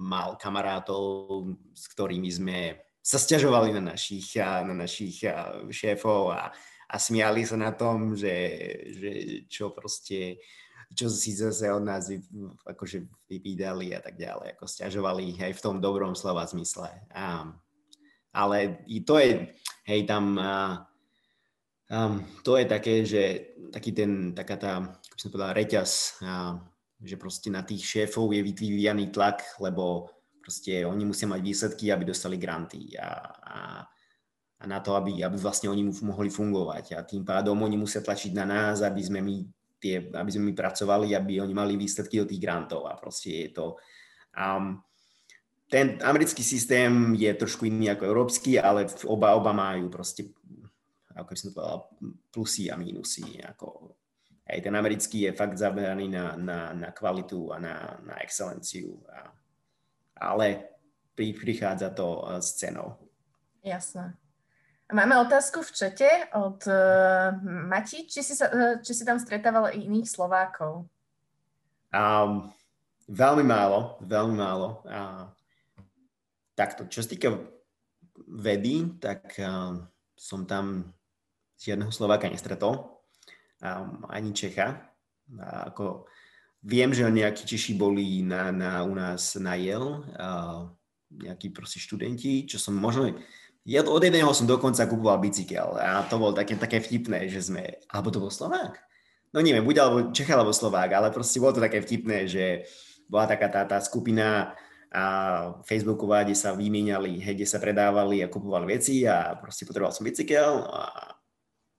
[0.00, 2.58] mal kamarátov, s ktorými sme
[3.04, 6.48] sa stiažovali na našich, a, na našich a, šéfov a,
[6.88, 8.32] a smiali sa na tom, že,
[8.88, 9.10] že
[9.52, 10.40] čo proste
[10.92, 12.12] čo si zase od nás
[12.68, 16.92] akože vypídali a tak ďalej, ako stiažovali aj v tom dobrom slova zmysle.
[17.16, 17.48] A,
[18.32, 19.52] ale to je,
[19.86, 20.84] hej, tam a,
[21.92, 23.22] um, to je také, že
[23.68, 25.90] taký ten, taká tá, ako som povedal, reťaz,
[26.24, 26.56] a,
[27.02, 30.08] že proste na tých šéfov je vyvíjaný tlak, lebo
[30.40, 33.10] proste oni musia mať výsledky, aby dostali granty a,
[33.42, 33.58] a,
[34.58, 36.84] a na to, aby, aby vlastne oni mohli fungovať.
[36.94, 39.42] A tým pádom oni musia tlačiť na nás, aby sme my
[39.82, 43.50] tie, aby sme my pracovali, aby oni mali výsledky do tých grantov a proste je
[43.50, 43.66] to...
[44.38, 44.78] Um,
[45.72, 50.28] ten americký systém je trošku iný ako európsky, ale oba, oba majú proste,
[51.16, 51.80] ako som to povedal,
[52.28, 53.40] plusy a mínusy.
[53.40, 53.96] Ako,
[54.44, 59.00] aj ten americký je fakt zameraný na, na, na kvalitu a na, na excelenciu.
[59.08, 59.32] A,
[60.20, 60.76] ale
[61.16, 63.00] pri, prichádza to eh, s cenou.
[63.64, 64.12] Jasné.
[64.92, 67.32] Máme otázku v čete od uh,
[67.64, 68.04] Mati.
[68.04, 70.84] Či si, sa, uh, či si tam stretával i iných Slovákov?
[71.88, 72.52] Um,
[73.08, 74.84] veľmi málo, veľmi málo.
[74.84, 75.32] Uh,
[76.54, 77.36] takto, čo sa týka
[78.28, 79.76] vedy, tak uh,
[80.16, 80.92] som tam
[81.58, 83.02] žiadneho Slováka nestretol,
[83.62, 84.92] um, ani Čecha.
[85.32, 86.06] Uh, ako,
[86.64, 90.68] viem, že nejakí Češi boli na, na, u nás na Yale, uh,
[91.12, 93.12] nejakí proste študenti, čo som možno
[93.62, 97.78] ja od jedného som dokonca kupoval bicykel a to bolo také, také vtipné, že sme,
[97.86, 98.74] alebo to bol Slovák?
[99.30, 102.66] No neviem, buď alebo Čech alebo Slovák, ale proste bolo to také vtipné, že
[103.06, 104.58] bola taká tá, tá skupina
[104.92, 105.04] a
[105.64, 110.04] Facebooková, kde sa vymieniali, hej, kde sa predávali a kupovali veci a proste potreboval som
[110.04, 111.16] bicykel a,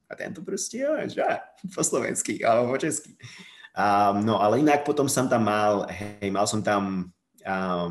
[0.09, 0.81] a tento proste,
[1.13, 1.21] že
[1.69, 3.13] po slovensky alebo po česky.
[3.77, 7.13] Um, no ale inak potom som tam mal, hej, mal som tam,
[7.45, 7.89] um,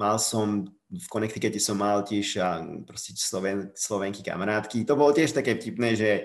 [0.00, 4.88] mal som v Connecticute som mal tiež a proste Sloven, Slovenky kamarátky.
[4.88, 6.24] To bolo tiež také vtipné, že,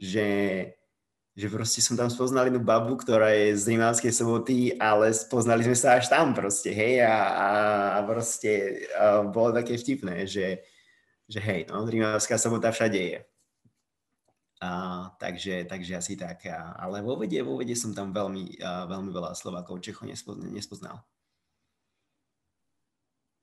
[0.00, 0.28] že,
[1.38, 5.78] že proste som tam spoznal jednu babu, ktorá je z Rimavskej soboty, ale spoznali sme
[5.78, 7.48] sa až tam proste, hej, a, a,
[7.96, 10.66] a proste a bolo také vtipné, že,
[11.30, 13.20] že hej, no, Rimavská sobota všade je.
[14.60, 14.68] A,
[15.16, 16.44] takže, takže asi tak.
[16.50, 20.10] A, ale vo vede, vo vede som tam veľmi, a, veľmi veľa Slovákov Čechov
[20.50, 21.00] nespoznal.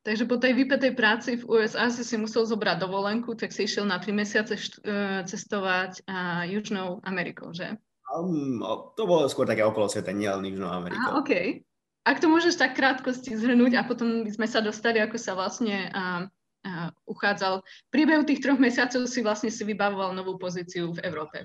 [0.07, 3.83] Takže po tej vypetej práci v USA si si musel zobrať dovolenku, tak si išiel
[3.83, 7.75] na 3 mesiace št- e, cestovať a Južnou Amerikou, že?
[8.15, 8.63] Um,
[8.95, 11.11] to bolo skôr také okolo sveta, nielen Južnou Amerikou.
[11.11, 11.59] A, OK.
[12.07, 15.91] Ak to môžeš tak krátkosti zhrnúť a potom by sme sa dostali, ako sa vlastne
[15.91, 16.23] a,
[16.63, 17.59] a, uchádzal.
[17.59, 21.43] V priebehu tých troch mesiacov si vlastne si vybavoval novú pozíciu v Európe.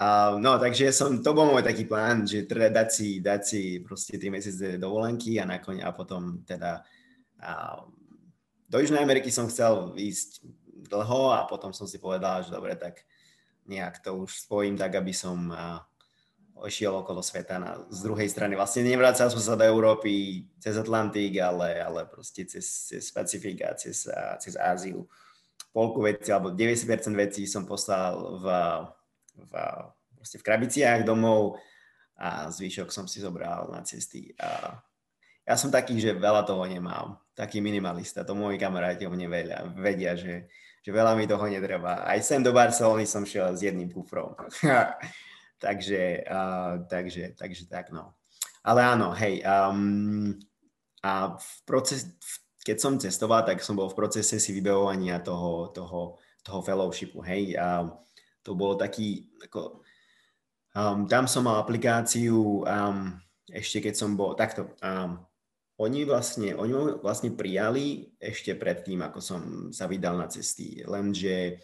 [0.00, 3.84] Uh, no, takže som, to bol môj taký plán, že teda dať si, dať si
[3.84, 6.80] proste 3 mesiace dovolenky a nakoniec a potom teda
[7.42, 7.82] a
[8.68, 10.44] do Južnej Ameriky som chcel ísť
[10.88, 13.04] dlho a potom som si povedal, že dobre, tak
[13.68, 15.52] nejak to už spojím tak, aby som
[16.58, 18.58] ošiel okolo sveta na, z druhej strany.
[18.58, 23.78] Vlastne nevracal som sa do Európy cez Atlantik, ale, ale proste cez, cez Pacifik a
[23.78, 25.06] cez, a, cez Áziu.
[25.70, 28.46] Polku veci, alebo 90% vecí som poslal v,
[29.38, 29.52] v,
[30.18, 31.62] v krabiciach domov
[32.18, 34.34] a zvyšok som si zobral na cesty.
[34.42, 34.74] A
[35.48, 37.16] ja som taký, že veľa toho nemám.
[37.32, 40.52] Taký minimalista, to moji kamaráti o mne veľa, vedia, že,
[40.84, 42.04] že veľa mi toho netreba.
[42.04, 44.36] Aj sem do Barcelony som šiel s jedným kufrom.
[45.64, 48.12] takže, uh, takže, takže tak no.
[48.60, 50.36] Ale áno, hej, um,
[51.00, 52.12] a v proces,
[52.60, 57.56] keď som cestoval, tak som bol v procese si vybavovania toho, toho, toho fellowshipu, hej.
[57.56, 57.88] A
[58.44, 59.80] to bolo taký, ako,
[60.76, 63.16] um, tam som mal aplikáciu, um,
[63.48, 65.22] ešte keď som bol, takto, um,
[65.78, 70.82] oni vlastne, oni vlastne prijali ešte predtým, ako som sa vydal na cesty.
[70.82, 71.62] Lenže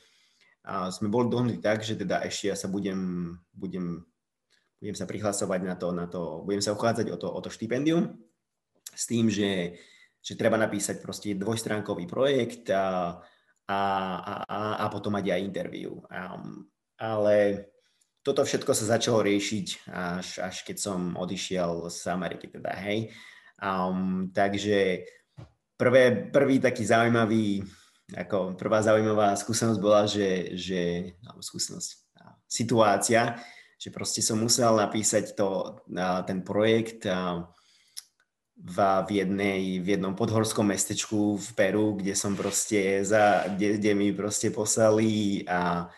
[0.65, 4.01] a sme boli dohodnutí tak, že teda ešte ja sa budem, budem,
[4.81, 8.17] budem sa prihlasovať na to, na to, budem sa uchádzať o to, o to štipendium
[8.89, 9.77] s tým, že,
[10.25, 13.21] že treba napísať proste dvojstránkový projekt a,
[13.69, 13.81] a,
[14.49, 16.01] a, a potom mať aj interviu.
[16.09, 16.41] A,
[16.97, 17.69] ale
[18.25, 23.13] toto všetko sa začalo riešiť až, až keď som odišiel z Ameriky, teda hej.
[23.63, 25.07] Um, takže
[25.77, 27.63] prvé, prvý taký zaujímavý,
[28.15, 31.91] ako prvá zaujímavá skúsenosť bola, že, že alebo skúsenosť,
[32.49, 33.41] situácia,
[33.81, 35.83] že proste som musel napísať to,
[36.25, 37.05] ten projekt
[38.55, 43.93] v, v, jednej, v jednom podhorskom mestečku v Peru, kde som proste za, kde, kde
[43.99, 45.91] mi proste poslali a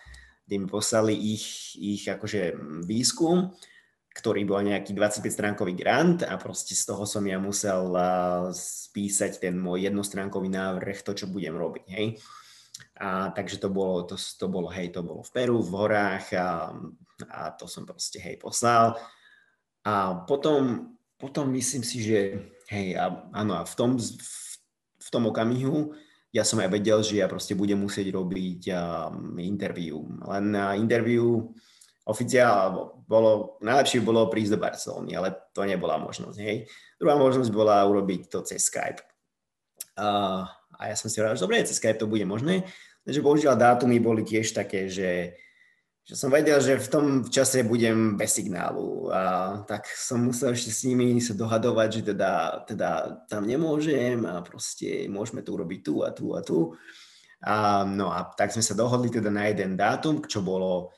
[0.49, 2.57] kde mi poslali ich, ich akože
[2.89, 3.53] výskum
[4.17, 7.93] ktorý bol nejaký 25-stránkový grant a proste z toho som ja musel
[8.57, 12.17] spísať ten môj jednostránkový návrh, to, čo budem robiť, hej.
[12.97, 16.73] A takže to bolo, to, to bolo, hej, to bolo v Peru, v horách a,
[17.29, 18.97] a to som proste, hej, poslal.
[19.85, 22.41] A potom, potom myslím si, že
[22.73, 24.09] hej, a, áno, a v tom, v,
[24.97, 25.93] v tom okamihu
[26.33, 30.01] ja som aj vedel, že ja proste budem musieť robiť um, interview.
[30.25, 31.49] Len na interview
[32.07, 36.71] oficiál bolo, najlepšie bolo prísť do Barcelony, ale to nebola možnosť, hej.
[36.97, 39.03] Druhá možnosť bola urobiť to cez Skype.
[39.99, 40.47] Uh,
[40.79, 42.63] a ja som si hovoril, že dobre, cez Skype to bude možné,
[43.03, 45.35] takže bohužiaľ dátumy boli tiež také, že
[46.07, 50.71] že som vedel, že v tom čase budem bez signálu a tak som musel ešte
[50.71, 52.91] s nimi sa dohadovať, že teda, teda
[53.27, 56.59] tam nemôžem a proste môžeme to urobiť tu a tu a tu.
[57.43, 60.95] A, no a tak sme sa dohodli teda na jeden dátum, čo bolo,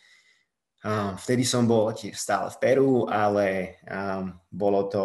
[1.19, 3.79] vtedy som bol stále v Peru, ale
[4.51, 5.05] bolo to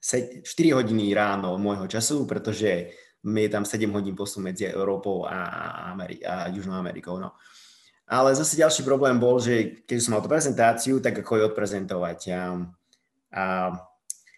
[0.00, 0.46] 4
[0.78, 2.94] hodiny ráno môjho času, pretože
[3.26, 7.18] je tam 7 hodín posun medzi Európou a, Ameri- a Južnou Amerikou.
[7.18, 7.34] No.
[8.06, 12.20] Ale zase ďalší problém bol, že keď som mal tú prezentáciu, tak ako ju odprezentovať.
[12.30, 12.40] A,
[13.34, 13.42] a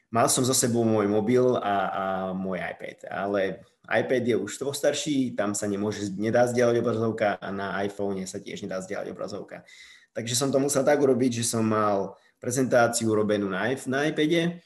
[0.08, 4.72] mal som zo sebou môj mobil a, a môj iPad, ale iPad je už toho
[4.72, 9.68] starší, tam sa nemôže, nedá zdieľať obrazovka a na iPhone sa tiež nedá zdieľať obrazovka.
[10.12, 14.62] Takže som to musel tak urobiť, že som mal prezentáciu robenú na, na iPade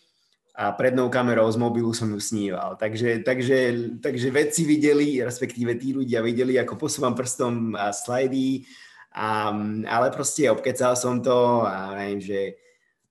[0.52, 2.76] a prednou kamerou z mobilu som ju sníval.
[2.76, 3.58] Takže, takže,
[4.04, 8.68] takže vedci videli, respektíve tí ľudia videli, ako posúvam prstom a slajdy
[9.16, 9.52] a,
[9.88, 12.60] ale proste obkecal som to a viem, že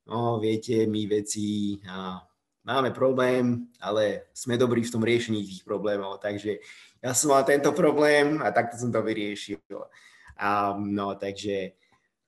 [0.05, 2.21] no, viete, my veci a
[2.61, 6.61] máme problém, ale sme dobrí v tom riešení tých problémov, takže
[7.01, 9.57] ja som mal tento problém a takto som to vyriešil.
[10.37, 11.73] A, no, takže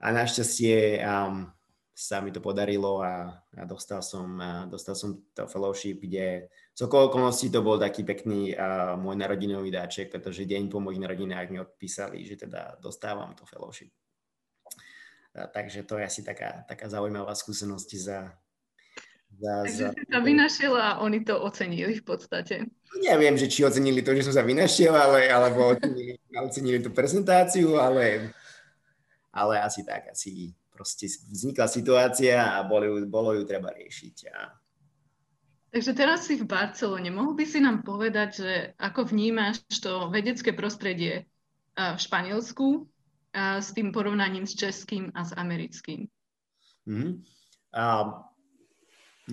[0.03, 1.47] a našťastie um,
[1.95, 6.79] sa mi to podarilo a, a dostal, som, a dostal som to fellowship, kde z
[6.83, 11.63] okolností to bol taký pekný uh, môj narodinový dáček, pretože deň po mojich narodinách mi
[11.63, 13.93] odpísali, že teda dostávam to fellowship.
[15.37, 18.19] A, takže to je asi taká, taká zaujímavá skúsenosť za...
[19.39, 19.93] za takže za...
[19.95, 22.67] si sa vynašiel a oni to ocenili v podstate.
[23.05, 27.77] Neviem, že či ocenili to, že som sa vynašiel, ale, alebo ocenili, ocenili tú prezentáciu,
[27.77, 28.33] ale,
[29.33, 34.17] ale asi tak, asi proste vznikla situácia a bolo ju, bolo ju treba riešiť.
[34.33, 34.39] A,
[35.73, 37.09] Takže teraz si v Barcelone.
[37.09, 41.25] Mohol by si nám povedať, že ako vnímaš to vedecké prostredie
[41.73, 42.85] v Španielsku
[43.33, 46.05] s tým porovnaním s českým a s americkým?
[46.85, 47.13] Mm-hmm.
[47.73, 48.05] A,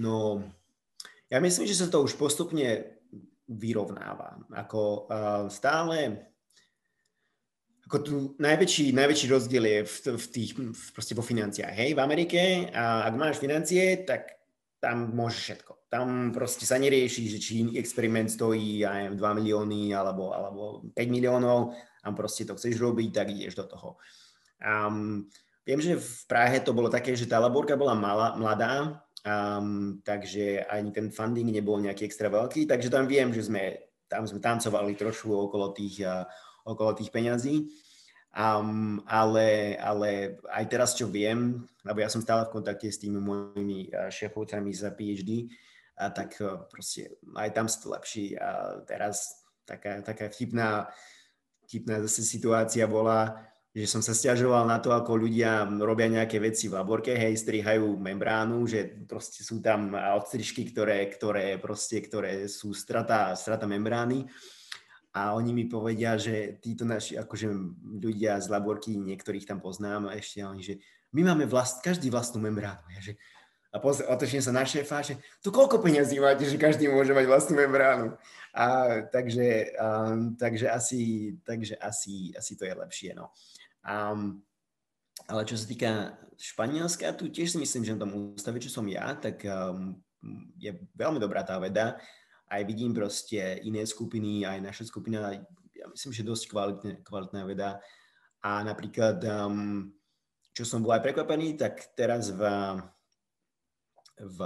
[0.00, 0.40] no,
[1.28, 2.88] ja myslím, že sa to už postupne
[3.44, 4.40] vyrovnáva.
[4.56, 6.29] Ako uh, stále
[7.90, 11.74] ako tu najväčší, najväčší rozdiel je v, v tých, v, proste vo financiách.
[11.74, 14.38] Hej, v Amerike, a ak máš financie, tak
[14.78, 15.72] tam môžeš všetko.
[15.90, 20.94] Tam proste sa nerieši, že či experiment stojí, ja neviem, 2 milióny alebo, alebo 5
[21.10, 21.74] miliónov
[22.06, 23.98] a proste to chceš robiť, tak ideš do toho.
[24.62, 25.26] Um,
[25.66, 30.62] viem, že v Prahe to bolo také, že tá laborka bola malá, mladá, um, takže
[30.70, 34.94] ani ten funding nebol nejaký extra veľký, takže tam viem, že sme, tam sme tancovali
[34.94, 36.22] trošku okolo tých, uh,
[36.64, 37.68] okolo tých peňazí.
[38.30, 43.18] Um, ale, ale aj teraz, čo viem, lebo ja som stále v kontakte s tými
[43.18, 45.50] mojimi šéfovcami za PhD,
[46.00, 48.32] a tak e, proste aj tam sa to lepší.
[48.40, 50.88] A teraz taká, taká vtipná,
[51.68, 53.36] vtipná zase situácia bola,
[53.70, 58.00] že som sa stiažoval na to, ako ľudia robia nejaké veci v laborke, hej, strihajú
[58.02, 64.26] membránu, že proste sú tam odstrižky, ktoré, ktoré, proste, ktoré sú strata, strata membrány
[65.10, 67.50] a oni mi povedia, že títo naši akože
[67.98, 70.74] ľudia z laborky, niektorých tam poznám a ešte oni, že
[71.10, 72.86] my máme vlast, každý vlastnú membránu.
[72.94, 73.12] Ja, že,
[73.74, 77.26] a pozri, otočím sa na šéfa, že tu koľko peňazí máte, že každý môže mať
[77.26, 78.14] vlastnú membránu.
[78.54, 78.66] A,
[79.10, 83.10] takže, um, takže, asi, takže asi, asi to je lepšie.
[83.18, 83.34] No.
[83.82, 84.46] Um,
[85.26, 85.90] ale čo sa týka
[86.38, 89.98] Španielska, tu tiež si myslím, že na tom ústave, čo som ja, tak um,
[90.54, 91.98] je veľmi dobrá tá veda
[92.50, 95.30] aj vidím proste iné skupiny, aj naša skupina,
[95.70, 97.78] ja myslím, že dosť kvalitné, kvalitná veda.
[98.42, 99.94] A napríklad, um,
[100.50, 102.42] čo som bol aj prekvapený, tak teraz v,
[104.18, 104.38] v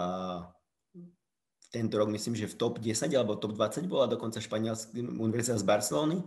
[1.73, 5.65] tento rok myslím, že v top 10 alebo top 20 bola dokonca španielská univerzita z
[5.67, 6.21] Barcelony,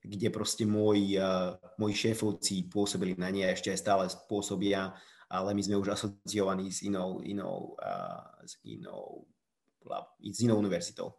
[0.00, 4.96] kde proste môj, uh, moji šéfovci pôsobili na nej a ešte aj stále pôsobia,
[5.28, 9.28] ale my sme už asociovaní s inou, inou, uh, s inou
[10.20, 11.16] s inou univerzitou.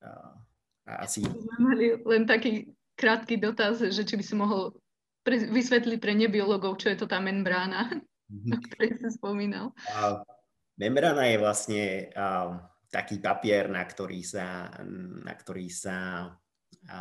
[0.00, 1.22] A asi...
[1.60, 4.74] Mali len taký krátky dotaz, že či by si mohol
[5.24, 7.88] pre, vysvetliť pre nebiologov, čo je to tá membrána,
[8.28, 8.52] mm-hmm.
[8.56, 9.72] o ktorej si spomínal.
[9.92, 10.24] A,
[10.80, 12.58] membrána je vlastne a,
[12.90, 14.72] taký papier, na ktorý sa,
[15.24, 16.28] na ktorý sa,
[16.88, 16.98] a,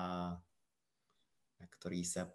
[1.60, 2.30] na ktorý sa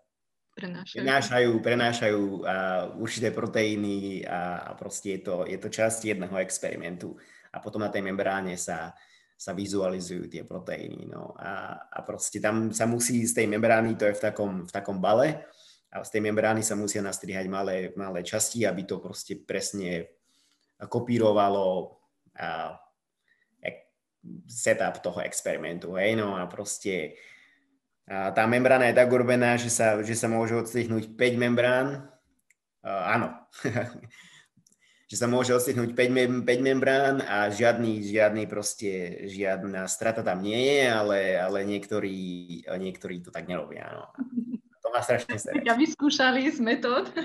[0.54, 0.98] prenášajú.
[1.02, 7.18] Prenášajú, prenášajú uh, určité proteíny a, a proste je to, je to časť jedného experimentu.
[7.54, 8.94] A potom na tej membráne sa,
[9.34, 11.10] sa vizualizujú tie proteíny.
[11.10, 11.34] No.
[11.38, 14.98] A, a proste tam sa musí z tej membrány, to je v takom, v takom
[15.02, 15.44] bale,
[15.94, 20.10] a z tej membrány sa musia nastrihať malé, malé časti, aby to proste presne
[20.90, 21.98] kopírovalo
[22.34, 22.78] a,
[24.48, 26.00] setup toho experimentu.
[26.00, 26.16] Hej?
[26.16, 27.18] No a proste
[28.04, 32.04] a tá membrána je tak urobená, že sa, že sa môže odstrihnúť 5 membrán.
[32.84, 33.28] Uh, áno.
[35.08, 40.44] že sa môže odstrihnúť 5, mem- 5 membrán a žiadny, žiadny proste, žiadna strata tam
[40.44, 42.16] nie je, ale, ale niektorí,
[42.68, 43.88] niektorí to tak nerobia.
[43.88, 44.06] No.
[44.84, 45.64] To má strašne stres.
[45.64, 47.08] Ja vyskúšali z metód.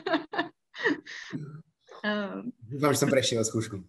[2.72, 3.84] Dúfam, že som prešiel skúšku.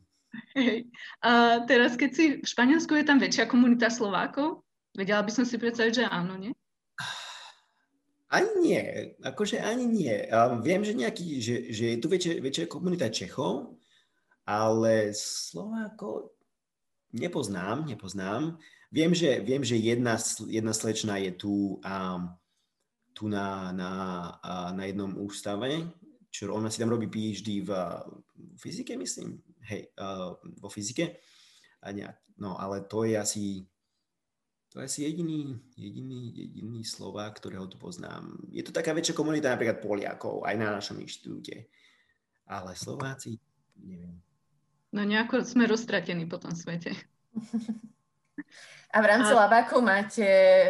[0.59, 0.91] Hej.
[1.23, 4.67] A teraz, keď si v Španielsku je tam väčšia komunita Slovákov?
[4.91, 6.51] Vedela by som si predstaviť, že áno, nie?
[8.31, 8.83] Ani nie,
[9.27, 10.15] akože ani nie.
[10.31, 13.75] Um, viem, že, nejaký, že, že je tu väčšia, väčšia komunita Čechov,
[14.47, 16.31] ale Slováko
[17.11, 18.55] nepoznám, nepoznám.
[18.95, 20.15] Viem, že, viem, že jedna,
[20.47, 22.31] jedna slečna je tu, um,
[23.19, 23.91] tu na, na,
[24.39, 25.91] uh, na jednom ústave,
[26.31, 27.71] čo ona si tam robí PhD v,
[28.55, 29.43] v fyzike, myslím.
[29.67, 31.19] Hej, uh, vo fyzike.
[31.83, 33.67] A nejak, no, ale to je asi
[34.71, 38.39] to je asi jediný, jediný, jediný Slovák, ktorého tu poznám.
[38.55, 41.67] Je to taká väčšia komunita napríklad Poliakov, aj na našom inštitúte.
[42.47, 43.43] Ale Slováci,
[43.83, 44.23] neviem.
[44.95, 46.95] No nejako sme roztratení po tom svete.
[48.95, 49.47] A v rámci A...
[49.47, 50.27] Labáku máte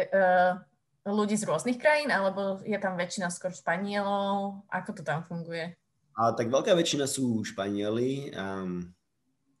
[0.09, 0.57] uh,
[1.05, 4.65] ľudí z rôznych krajín, alebo je tam väčšina skôr Španielov?
[4.69, 5.77] Ako to tam funguje?
[6.17, 8.85] A, tak veľká väčšina sú Španieli um,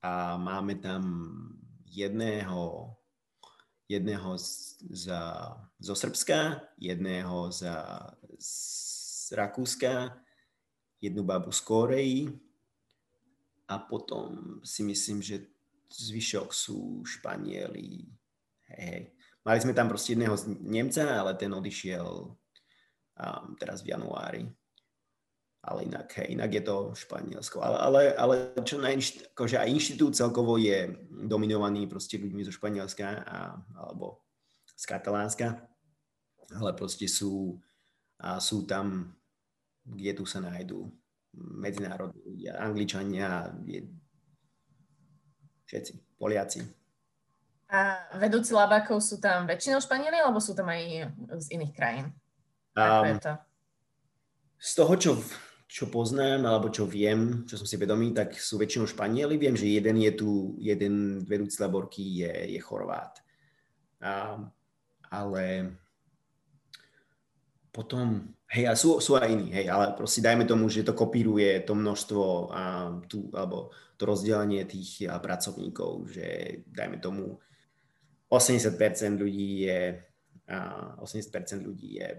[0.01, 1.01] a máme tam
[1.89, 2.93] jedného
[3.91, 8.07] jedného z, za, zo Srbska, jedného za,
[8.39, 10.15] z Rakúska,
[11.03, 12.19] jednu babu z Koreji
[13.67, 15.51] a potom si myslím, že
[15.91, 18.07] zvyšok sú Španieli.
[18.71, 19.03] Hej, hej.
[19.41, 24.45] Mali sme tam proste jedného z Nemca, ale ten odišiel um, teraz v januári
[25.61, 27.61] ale inak, hej, inak je to Španielsko.
[27.61, 28.33] Ale, ale, ale
[28.65, 30.89] čo na akože aj inštitút celkovo je
[31.29, 34.25] dominovaný proste ľuďmi zo Španielska a, alebo
[34.65, 35.61] z Katalánska,
[36.57, 37.61] ale proste sú,
[38.17, 39.13] a sú tam,
[39.85, 40.89] kde tu sa nájdú
[41.37, 43.85] medzinárodní Angličania, je,
[45.69, 46.65] všetci, Poliaci.
[47.71, 51.07] A vedúci labákov sú tam väčšinou Španieli, alebo sú tam aj
[51.39, 52.11] z iných krajín?
[52.75, 53.37] Um, to?
[54.59, 55.11] Z toho, čo
[55.71, 59.39] čo poznám, alebo čo viem, čo som si vedomý, tak sú väčšinou Španieli.
[59.39, 63.15] Viem, že jeden je tu, jeden vedúci laborky je, je Chorvát.
[64.03, 64.35] A,
[65.07, 65.71] ale
[67.71, 71.63] potom, hej, a sú, sú aj iní, hej, ale proste dajme tomu, že to kopíruje
[71.63, 72.61] to množstvo a
[73.07, 76.27] tu, alebo to rozdelenie tých a, pracovníkov, že
[76.67, 77.39] dajme tomu
[78.27, 78.75] 80%
[79.15, 80.03] ľudí je
[80.51, 82.09] a 80% ľudí je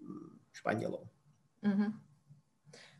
[0.00, 1.04] mm, Španielov.
[1.60, 2.11] Mm-hmm.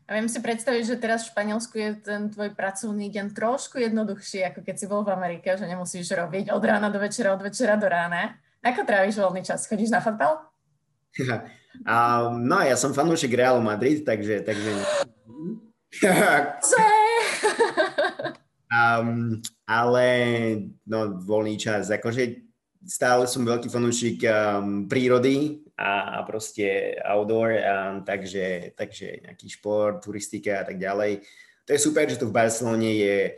[0.03, 4.43] A viem si predstaviť, že teraz v Španielsku je ten tvoj pracovný deň trošku jednoduchší,
[4.51, 7.79] ako keď si bol v Amerike, že nemusíš robiť od rána do večera, od večera
[7.79, 8.35] do rána.
[8.59, 9.63] Ako tráviš voľný čas?
[9.63, 10.43] Chodíš na fotbal?
[11.23, 14.43] um, no, ja som fanúšik Realu Madrid, takže...
[14.43, 14.71] takže...
[18.75, 19.39] um,
[19.79, 20.05] ale
[20.83, 22.43] no, voľný čas, akože
[22.83, 30.05] stále som veľký fanúšik um, prírody a, a proste outdoor, um, takže, takže nejaký šport,
[30.05, 31.25] turistika a tak ďalej.
[31.65, 33.33] To je super, že tu v Barcelone je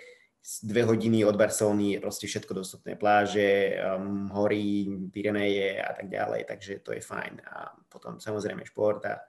[0.62, 2.94] dve hodiny od Barcelony proste všetko dostupné.
[3.00, 7.42] Pláže, um, hory, Pireneje a tak ďalej, takže to je fajn.
[7.50, 9.26] A potom samozrejme šport a,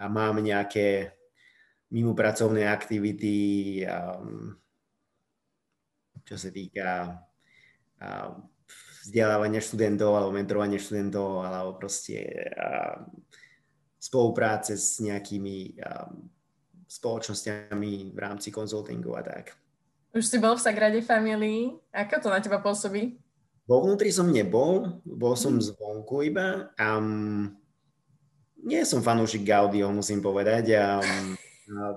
[0.00, 1.12] a mám nejaké
[1.90, 4.54] mimo pracovné aktivity, um,
[6.22, 7.18] čo sa týka
[7.98, 8.46] um,
[9.06, 12.20] vzdelávania študentov alebo mentorovania študentov alebo proste
[12.56, 13.04] uh,
[14.00, 16.08] spolupráce s nejakými uh,
[16.90, 19.54] spoločnosťami v rámci konzultingu a tak.
[20.10, 21.78] Už si bol v Sagrade Family.
[21.94, 23.14] Ako to na teba pôsobí?
[23.70, 25.62] Vo vnútri som nebol, bol som mm.
[25.70, 26.74] zvonku iba.
[26.74, 27.54] Um,
[28.66, 30.74] nie som fanúšik Gaudio, musím povedať.
[30.74, 31.38] Um,
[31.70, 31.94] uh,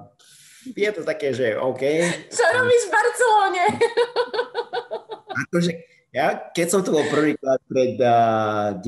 [0.78, 1.82] je to také, že OK.
[2.38, 3.66] Čo robíš v Barcelone?
[5.34, 5.72] Akože,
[6.14, 8.86] ja, keď som to bol prvýkrát pred uh, 9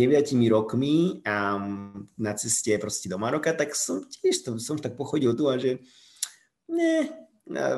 [0.54, 5.50] rokmi um, na ceste proste do Maroka, tak som tiež to, som tak pochodil tu
[5.50, 5.82] a že
[6.70, 7.10] ne,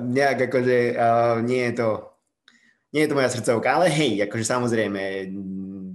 [0.04, 1.90] nejak akože uh, nie je to
[2.92, 5.02] nie je to moja srdcovka, ale hej, akože samozrejme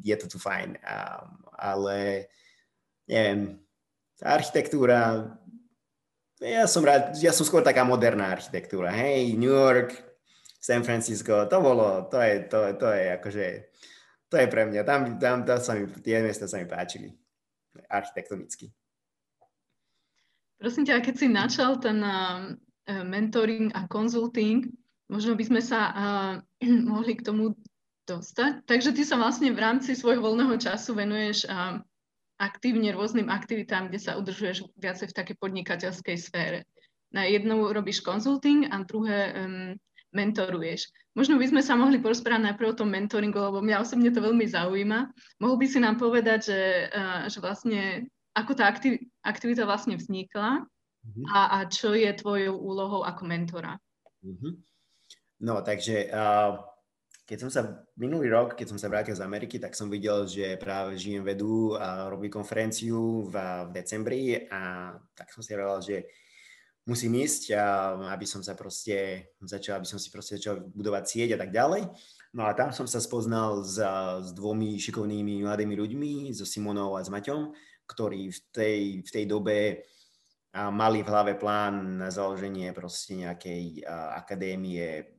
[0.05, 2.29] je to tu fajn, um, ale
[3.09, 3.61] neviem,
[4.21, 5.29] architektúra,
[6.41, 8.91] ja som rád, ja som skôr taká moderná architektúra.
[8.91, 9.95] Hej, New York,
[10.63, 13.47] San Francisco, to bolo, to je, to, to je akože,
[14.31, 17.11] to je pre mňa, tam, tam to sa mi, tie miesta sa mi páčili
[17.91, 18.71] architektonicky.
[20.63, 22.55] Prosím ťa, keď si načal ten uh,
[22.87, 24.71] mentoring a consulting,
[25.11, 26.35] možno by sme sa uh,
[26.95, 27.59] mohli k tomu
[28.07, 28.63] dostať.
[28.63, 31.83] Takže ty sa vlastne v rámci svojho voľného času venuješ uh,
[32.39, 36.71] aktívne rôznym aktivitám, kde sa udržuješ viacej v takej podnikateľskej sfére.
[37.11, 39.75] Na jednu robíš konzulting a druhé um,
[40.13, 40.93] mentoruješ.
[41.13, 44.49] Možno by sme sa mohli porozprávať najprv o tom mentoringu, lebo mňa osobne to veľmi
[44.49, 45.13] zaujíma.
[45.41, 46.61] Mohol by si nám povedať, že,
[46.93, 51.25] uh, že vlastne ako tá aktiv- aktivita vlastne vznikla uh-huh.
[51.33, 53.77] a, a čo je tvojou úlohou ako mentora?
[54.25, 54.57] Uh-huh.
[55.43, 56.65] No, takže uh,
[57.29, 57.63] keď som sa
[57.97, 61.77] minulý rok, keď som sa vrátil z Ameriky, tak som videl, že práve žijem vedú
[61.77, 63.35] a robí konferenciu v,
[63.69, 65.97] v decembri a tak som si hovoril, že
[66.87, 67.55] musím ísť,
[68.11, 71.87] aby som sa proste začal, aby som si proste začal budovať sieť a tak ďalej.
[72.33, 73.77] No a tam som sa spoznal s,
[74.25, 77.53] s dvomi šikovnými mladými ľuďmi, so Simonou a s Maťom,
[77.87, 79.85] ktorí v tej, v tej dobe
[80.53, 83.85] mali v hlave plán na založenie proste nejakej
[84.17, 85.17] akadémie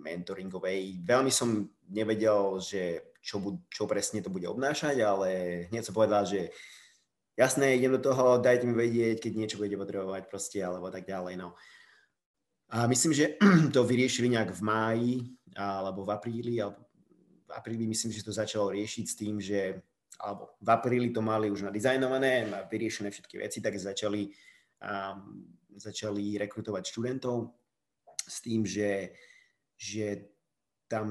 [0.00, 1.00] mentoringovej.
[1.04, 5.28] Veľmi som nevedel, že čo, čo presne to bude obnášať, ale
[5.68, 6.48] hneď som povedal, že
[7.40, 11.40] jasné, idem do toho, dajte mi vedieť, keď niečo budete potrebovať proste, alebo tak ďalej,
[11.40, 11.56] no.
[12.70, 13.40] A myslím, že
[13.74, 15.12] to vyriešili nejak v máji,
[15.56, 16.84] alebo v apríli, alebo
[17.48, 19.80] v apríli myslím, že to začalo riešiť s tým, že
[20.20, 24.28] alebo v apríli to mali už nadizajnované, vyriešené všetky veci, tak začali,
[24.84, 25.48] um,
[25.80, 27.56] začali rekrutovať študentov
[28.28, 29.16] s tým, že,
[29.80, 30.28] že
[30.92, 31.08] tam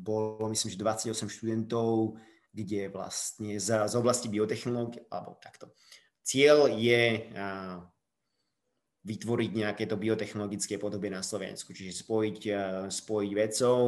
[0.00, 2.16] bolo, myslím, že 28 študentov,
[2.52, 5.72] kde vlastne z, z oblasti biotechnológie, alebo takto.
[6.22, 7.80] Cieľ je a,
[9.08, 12.38] vytvoriť nejaké to biotechnologické podobie na Slovensku, čiže spojiť,
[12.92, 13.78] spojiť vedcov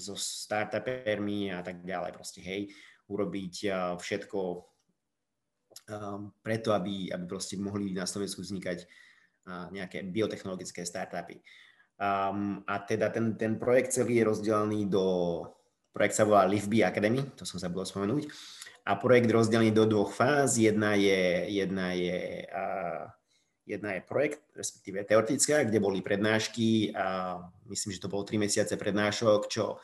[0.00, 2.10] so startupermi a tak ďalej.
[2.16, 2.72] Proste, hej,
[3.06, 4.40] urobiť a, všetko
[6.44, 8.84] preto, aby, aby proste mohli na Slovensku vznikať
[9.72, 11.42] nejaké biotechnologické startupy.
[11.98, 15.06] Um, a teda ten, ten projekt celý je rozdelený do
[15.92, 18.24] Projekt sa volá LiveBee Academy, to som zabudol spomenúť.
[18.88, 20.58] A projekt rozdelený do dvoch fáz.
[20.58, 23.06] Jedna je, jedna je, uh,
[23.68, 27.38] jedna je projekt, respektíve teoretická, kde boli prednášky a
[27.70, 29.78] myslím, že to bolo 3 mesiace prednášok, čo,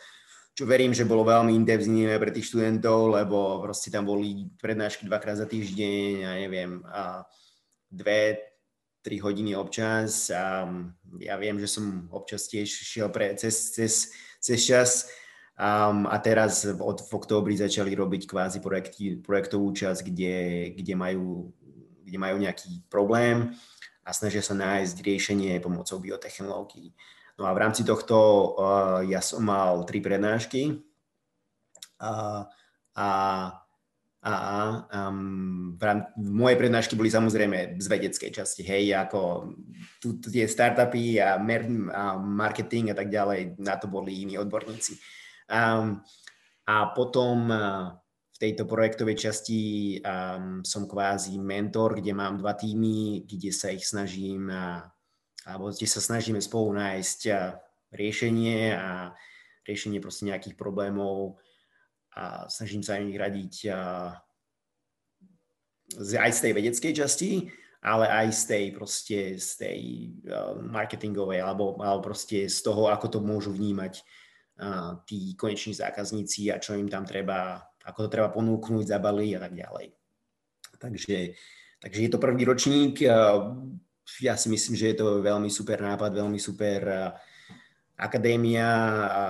[0.57, 5.39] čo verím, že bolo veľmi intenzívne pre tých študentov, lebo proste tam boli prednášky dvakrát
[5.39, 7.23] za týždeň, ja neviem, a
[7.87, 8.49] dve,
[8.99, 10.67] tri hodiny občas a
[11.23, 14.11] ja viem, že som občas tiež šiel pre, cez, cez,
[14.43, 15.07] cez čas
[15.59, 20.35] Um, a teraz od, v októbri začali robiť kvázi projekty, projektovú časť, kde,
[20.79, 21.51] kde, majú,
[22.07, 23.51] kde majú nejaký problém
[24.07, 26.95] a snažia sa nájsť riešenie pomocou biotechnológií.
[27.43, 28.15] No a v rámci tohto
[28.55, 30.79] uh, ja som mal tri prednášky
[32.07, 32.47] uh,
[32.95, 33.11] a,
[34.23, 34.33] a
[35.11, 39.51] um, v rám, moje prednášky boli samozrejme z vedeckej časti, hej, ako
[39.99, 44.39] tu, tu tie startupy a, mer, a marketing a tak ďalej, na to boli iní
[44.39, 45.19] odborníci.
[45.49, 46.05] Um,
[46.69, 47.97] a potom uh,
[48.37, 49.61] v tejto projektovej časti
[50.05, 54.85] um, som kvázi mentor, kde mám dva týmy, kde sa ich snažím, uh,
[55.49, 57.57] alebo kde sa snažíme spolu nájsť uh,
[57.97, 59.17] riešenie a
[59.65, 61.41] riešenie proste nejakých problémov
[62.13, 64.13] a snažím sa im radiť uh,
[65.97, 67.31] aj z tej vedeckej časti,
[67.81, 69.81] ale aj z tej proste z tej
[70.69, 74.05] marketingovej alebo, alebo proste z toho, ako to môžu vnímať
[75.07, 79.55] tí koneční zákazníci a čo im tam treba, ako to treba ponúknuť, zabaliť a tak
[79.55, 79.87] ďalej.
[80.79, 81.17] Takže,
[81.83, 83.03] takže je to prvý ročník.
[84.23, 87.13] Ja si myslím, že je to veľmi super nápad, veľmi super
[87.99, 88.69] akadémia
[89.11, 89.23] a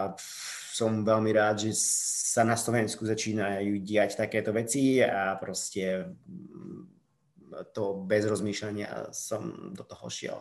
[0.72, 6.14] som veľmi rád, že sa na Slovensku začínajú diať takéto veci a proste
[7.74, 10.38] to bez rozmýšľania som do toho šiel.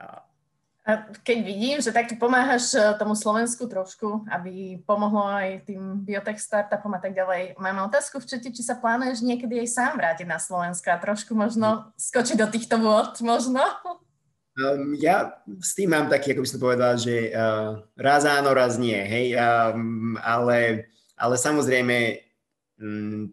[0.00, 0.24] A
[0.88, 6.40] a keď vidím, že takto pomáhaš e, tomu Slovensku trošku, aby pomohlo aj tým biotech
[6.40, 10.24] startupom a tak ďalej, mám otázku v čete, či sa plánuješ niekedy aj sám vrátiť
[10.24, 13.60] na Slovensko a trošku možno skočiť do týchto vôd, možno?
[14.56, 18.80] Um, ja s tým mám taký, ako by som povedal, že uh, raz áno, raz
[18.80, 20.88] nie, hej, um, ale,
[21.20, 22.16] ale samozrejme
[22.80, 23.28] um,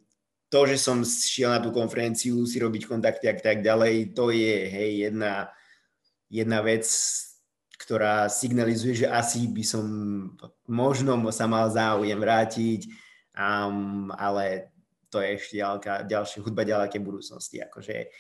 [0.52, 4.60] to, že som šiel na tú konferenciu, si robiť kontakty a tak ďalej, to je,
[4.68, 5.56] hej, jedna,
[6.28, 6.84] jedna vec,
[7.76, 9.86] ktorá signalizuje, že asi by som
[10.68, 12.88] možno sa mal záujem vrátiť,
[13.36, 14.72] um, ale
[15.12, 17.60] to je ešte ďalká, ďalšia hudba ďalekej budúcnosti.
[17.60, 18.12] Akože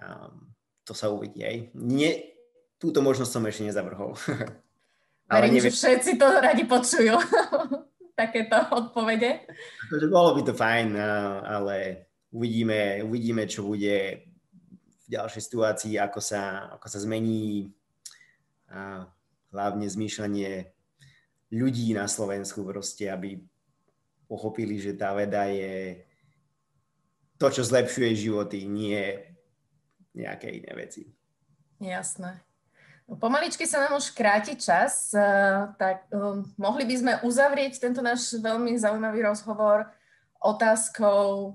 [0.00, 0.52] um,
[0.84, 1.44] to sa uvidí.
[1.44, 1.56] Aj.
[1.76, 2.36] Nie,
[2.80, 4.16] túto možnosť som ešte nezavrhol.
[5.32, 5.74] Ale Verím, neviem.
[5.74, 7.18] že všetci to radi počujú,
[8.20, 9.42] takéto odpovede.
[9.90, 10.94] Akože bolo by to fajn,
[11.42, 14.22] ale uvidíme, uvidíme, čo bude
[15.02, 17.74] v ďalšej situácii, ako sa, ako sa zmení
[18.70, 19.06] a
[19.54, 20.70] hlavne zmýšľanie
[21.54, 23.38] ľudí na Slovensku proste, aby
[24.26, 26.02] pochopili, že tá veda je
[27.38, 28.98] to, čo zlepšuje životy, nie
[30.16, 31.06] nejaké iné veci.
[31.78, 32.40] Jasné.
[33.06, 35.22] No, pomaličky sa nám už kráti čas, eh,
[35.78, 39.86] tak um, mohli by sme uzavrieť tento náš veľmi zaujímavý rozhovor
[40.42, 41.54] otázkou,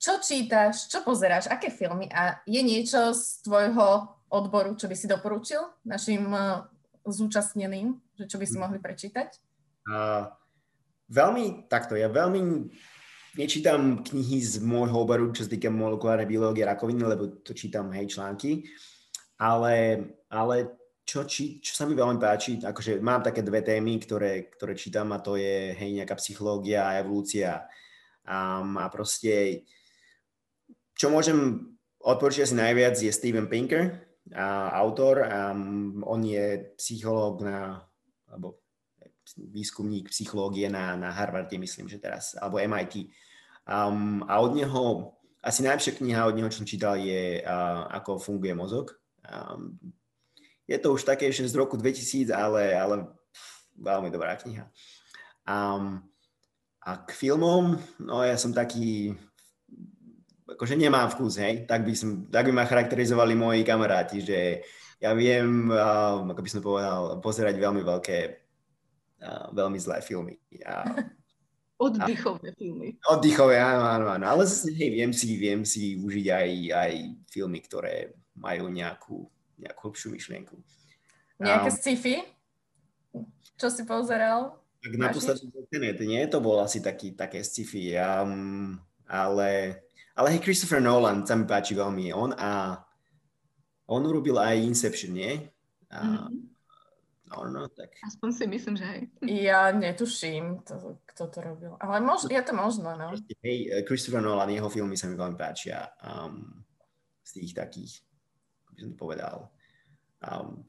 [0.00, 5.08] čo čítaš, čo pozeráš, aké filmy a je niečo z tvojho odboru, čo by si
[5.08, 6.68] doporučil našim uh,
[7.08, 8.62] zúčastneným, že čo by si hm.
[8.62, 9.28] mohli prečítať?
[9.86, 10.28] Uh,
[11.08, 12.68] veľmi takto, ja veľmi
[13.36, 18.08] nečítam knihy z môjho oboru, čo sa týka molekulárnej biológie rakoviny, lebo to čítam, hej,
[18.08, 18.64] články,
[19.36, 20.72] ale, ale
[21.06, 25.12] čo, či, čo sa mi veľmi páči, akože mám také dve témy, ktoré, ktoré čítam
[25.14, 27.68] a to je hej, nejaká psychológia a evolúcia.
[28.26, 29.62] Um, a proste,
[30.98, 31.70] čo môžem
[32.02, 34.05] odporučiť asi najviac je Steven Pinker,
[34.72, 35.22] autor.
[35.26, 37.86] Um, on je psychológ na,
[38.26, 38.58] alebo
[39.34, 43.10] výskumník psychológie na, na Harvarde, myslím, že teraz, alebo MIT.
[43.66, 48.54] Um, a od neho, asi najlepšia kniha od neho, čo čítal, je uh, Ako funguje
[48.54, 48.94] mozog.
[49.26, 49.78] Um,
[50.66, 53.06] je to už také ešte z roku 2000, ale, ale
[53.78, 54.66] veľmi dobrá kniha.
[55.46, 56.02] Um,
[56.82, 59.14] a k filmom, no ja som taký,
[60.56, 64.64] akože nemám vkus, hej, tak by, som, tak by ma charakterizovali moji kamaráti, že
[64.96, 68.18] ja viem, um, ako by som povedal, pozerať veľmi veľké,
[69.20, 70.40] uh, veľmi zlé filmy.
[70.64, 70.82] A,
[71.76, 72.96] Oddychové filmy.
[73.04, 74.24] Oddychové, áno, áno, áno.
[74.24, 76.92] Ale zase, hej, viem si, viem si užiť aj, aj
[77.28, 79.28] filmy, ktoré majú nejakú
[79.60, 80.54] nejakú hlbšiu myšlienku.
[81.40, 82.16] Nejaké um, sci-fi?
[83.56, 84.60] Čo si pozeral?
[84.84, 85.48] Tak naposledy
[86.04, 86.22] nie?
[86.28, 87.96] To bol asi taký, také sci-fi.
[87.96, 88.76] Um,
[89.08, 89.80] ale,
[90.16, 92.10] ale hej, Christopher Nolan sa mi páči veľmi.
[92.16, 92.80] On a
[93.86, 95.38] on urobil aj Inception, nie?
[95.92, 96.56] A, mm-hmm.
[97.26, 97.90] No, no, tak.
[98.06, 99.00] Aspoň si myslím, že hej.
[99.26, 101.72] Ja netuším, to, kto to robil.
[101.82, 103.18] Ale mož, je to možno, no.
[103.42, 105.90] Hej, Christopher Nolan, jeho filmy sa mi veľmi páčia.
[106.06, 106.62] Um,
[107.26, 107.92] z tých takých
[108.76, 109.36] by som to povedal,
[110.22, 110.62] um,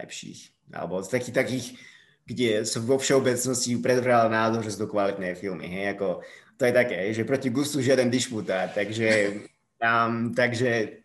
[0.00, 0.56] lepších.
[0.72, 1.66] Alebo z takých, takých,
[2.24, 5.68] kde som vo všeobecnosti predvral názor, že sú to kvalitné filmy.
[5.68, 6.24] Hej, ako,
[6.62, 9.42] to je také, že proti gustu žiaden dišputát, takže,
[9.82, 11.02] um, takže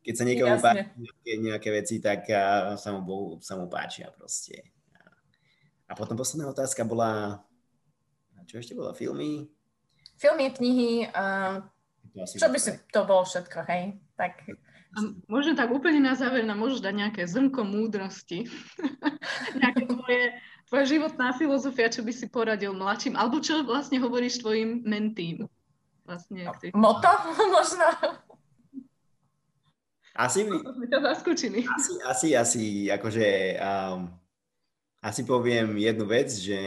[0.00, 4.08] keď sa niekomu páči nejaké, nejaké veci, tak uh, sa, mu, bohu, sa mu páčia
[4.08, 4.72] proste.
[5.84, 7.44] A potom posledná otázka bola,
[8.48, 9.52] čo ešte bola, filmy?
[10.16, 11.60] Filmy, knihy, uh,
[12.16, 14.00] čo by si, to bolo všetko, hej?
[14.16, 14.48] Tak
[14.92, 18.44] a možno tak úplne na záver nám môžeš dať nejaké zrnko múdrosti.
[19.60, 20.36] nejaké tvoje,
[20.72, 25.44] tvoja životná filozofia, čo by si poradil mladším, alebo čo vlastne hovoríš tvojim mentým.
[26.08, 26.72] Vlastne, ty...
[26.72, 27.12] Moto
[27.52, 27.84] možno?
[30.16, 30.56] Asi by...
[31.12, 31.68] zaskočili.
[31.68, 34.16] Asi, asi, asi, akože um,
[35.04, 36.60] asi poviem jednu vec, že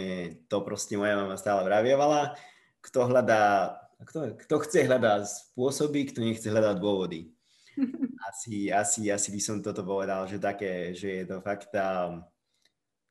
[0.54, 2.38] to proste moja mama stále vravievala.
[2.86, 3.74] Kto hľadá,
[4.06, 7.34] kto, kto chce hľadať spôsoby, kto nechce hľadať dôvody
[8.30, 12.22] asi, asi, asi by som toto povedal, že také, že je to fakt, um,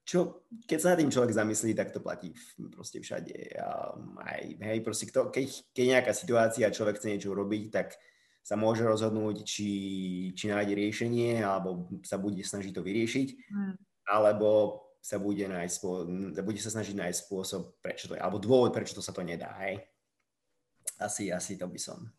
[0.05, 2.37] čo, keď sa na tým človek zamyslí, tak to platí
[2.77, 3.57] proste všade.
[3.57, 7.97] Um, aj, hej, proste, kto, keď, keď nejaká situácia a človek chce niečo urobiť, tak
[8.45, 9.71] sa môže rozhodnúť, či,
[10.37, 13.75] či nájde riešenie, alebo sa bude snažiť to vyriešiť, mm.
[14.13, 15.77] alebo sa bude, nájsť,
[16.45, 19.81] bude sa snažiť nájsť spôsob, prečo to alebo dôvod, prečo to sa to nedá, hej.
[21.01, 22.13] Asi, asi to by som.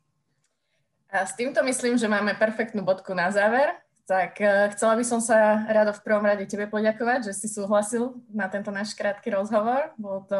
[1.14, 3.85] A s týmto myslím, že máme perfektnú bodku na záver.
[4.06, 8.14] Tak uh, chcela by som sa rado v prvom rade tebe poďakovať, že si súhlasil
[8.30, 9.90] na tento náš krátky rozhovor.
[9.98, 10.40] Bolo to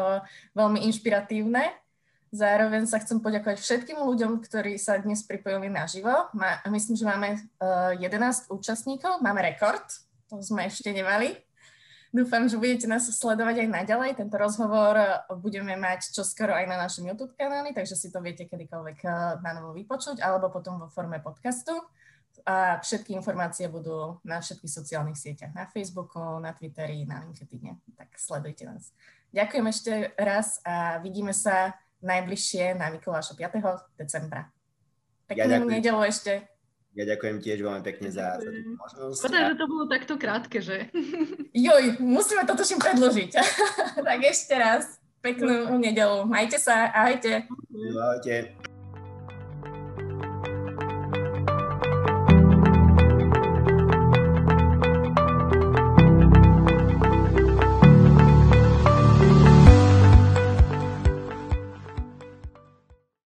[0.54, 1.74] veľmi inšpiratívne.
[2.30, 6.30] Zároveň sa chcem poďakovať všetkým ľuďom, ktorí sa dnes pripojili naživo.
[6.34, 7.28] Má, myslím, že máme
[7.62, 9.86] uh, e, 11 účastníkov, máme rekord,
[10.26, 11.38] to sme ešte nemali.
[12.14, 14.10] Dúfam, že budete nás sledovať aj naďalej.
[14.18, 14.94] Tento rozhovor
[15.42, 18.98] budeme mať čoskoro aj na našom YouTube kanáli, takže si to viete kedykoľvek
[19.42, 21.76] na novo vypočuť, alebo potom vo forme podcastu.
[22.44, 27.96] A všetky informácie budú na všetkých sociálnych sieťach, na Facebooku, na Twitteri, na LinkedIn.
[27.96, 28.92] Tak sledujte nás.
[29.32, 33.96] Ďakujem ešte raz a vidíme sa najbližšie na Mikuláša 5.
[33.96, 34.52] decembra.
[35.26, 36.46] Peknú ja nedelu ešte.
[36.96, 39.20] Ja ďakujem tiež veľmi pekne za, za túto možnosť.
[39.20, 40.88] Škoda, že to bolo takto krátke, že?
[41.68, 43.30] Joj, musíme to tuším predložiť.
[44.08, 44.96] tak ešte raz.
[45.20, 46.24] peknú nedelu.
[46.24, 47.44] Majte sa, ahojte.
[47.92, 48.56] Ahojte.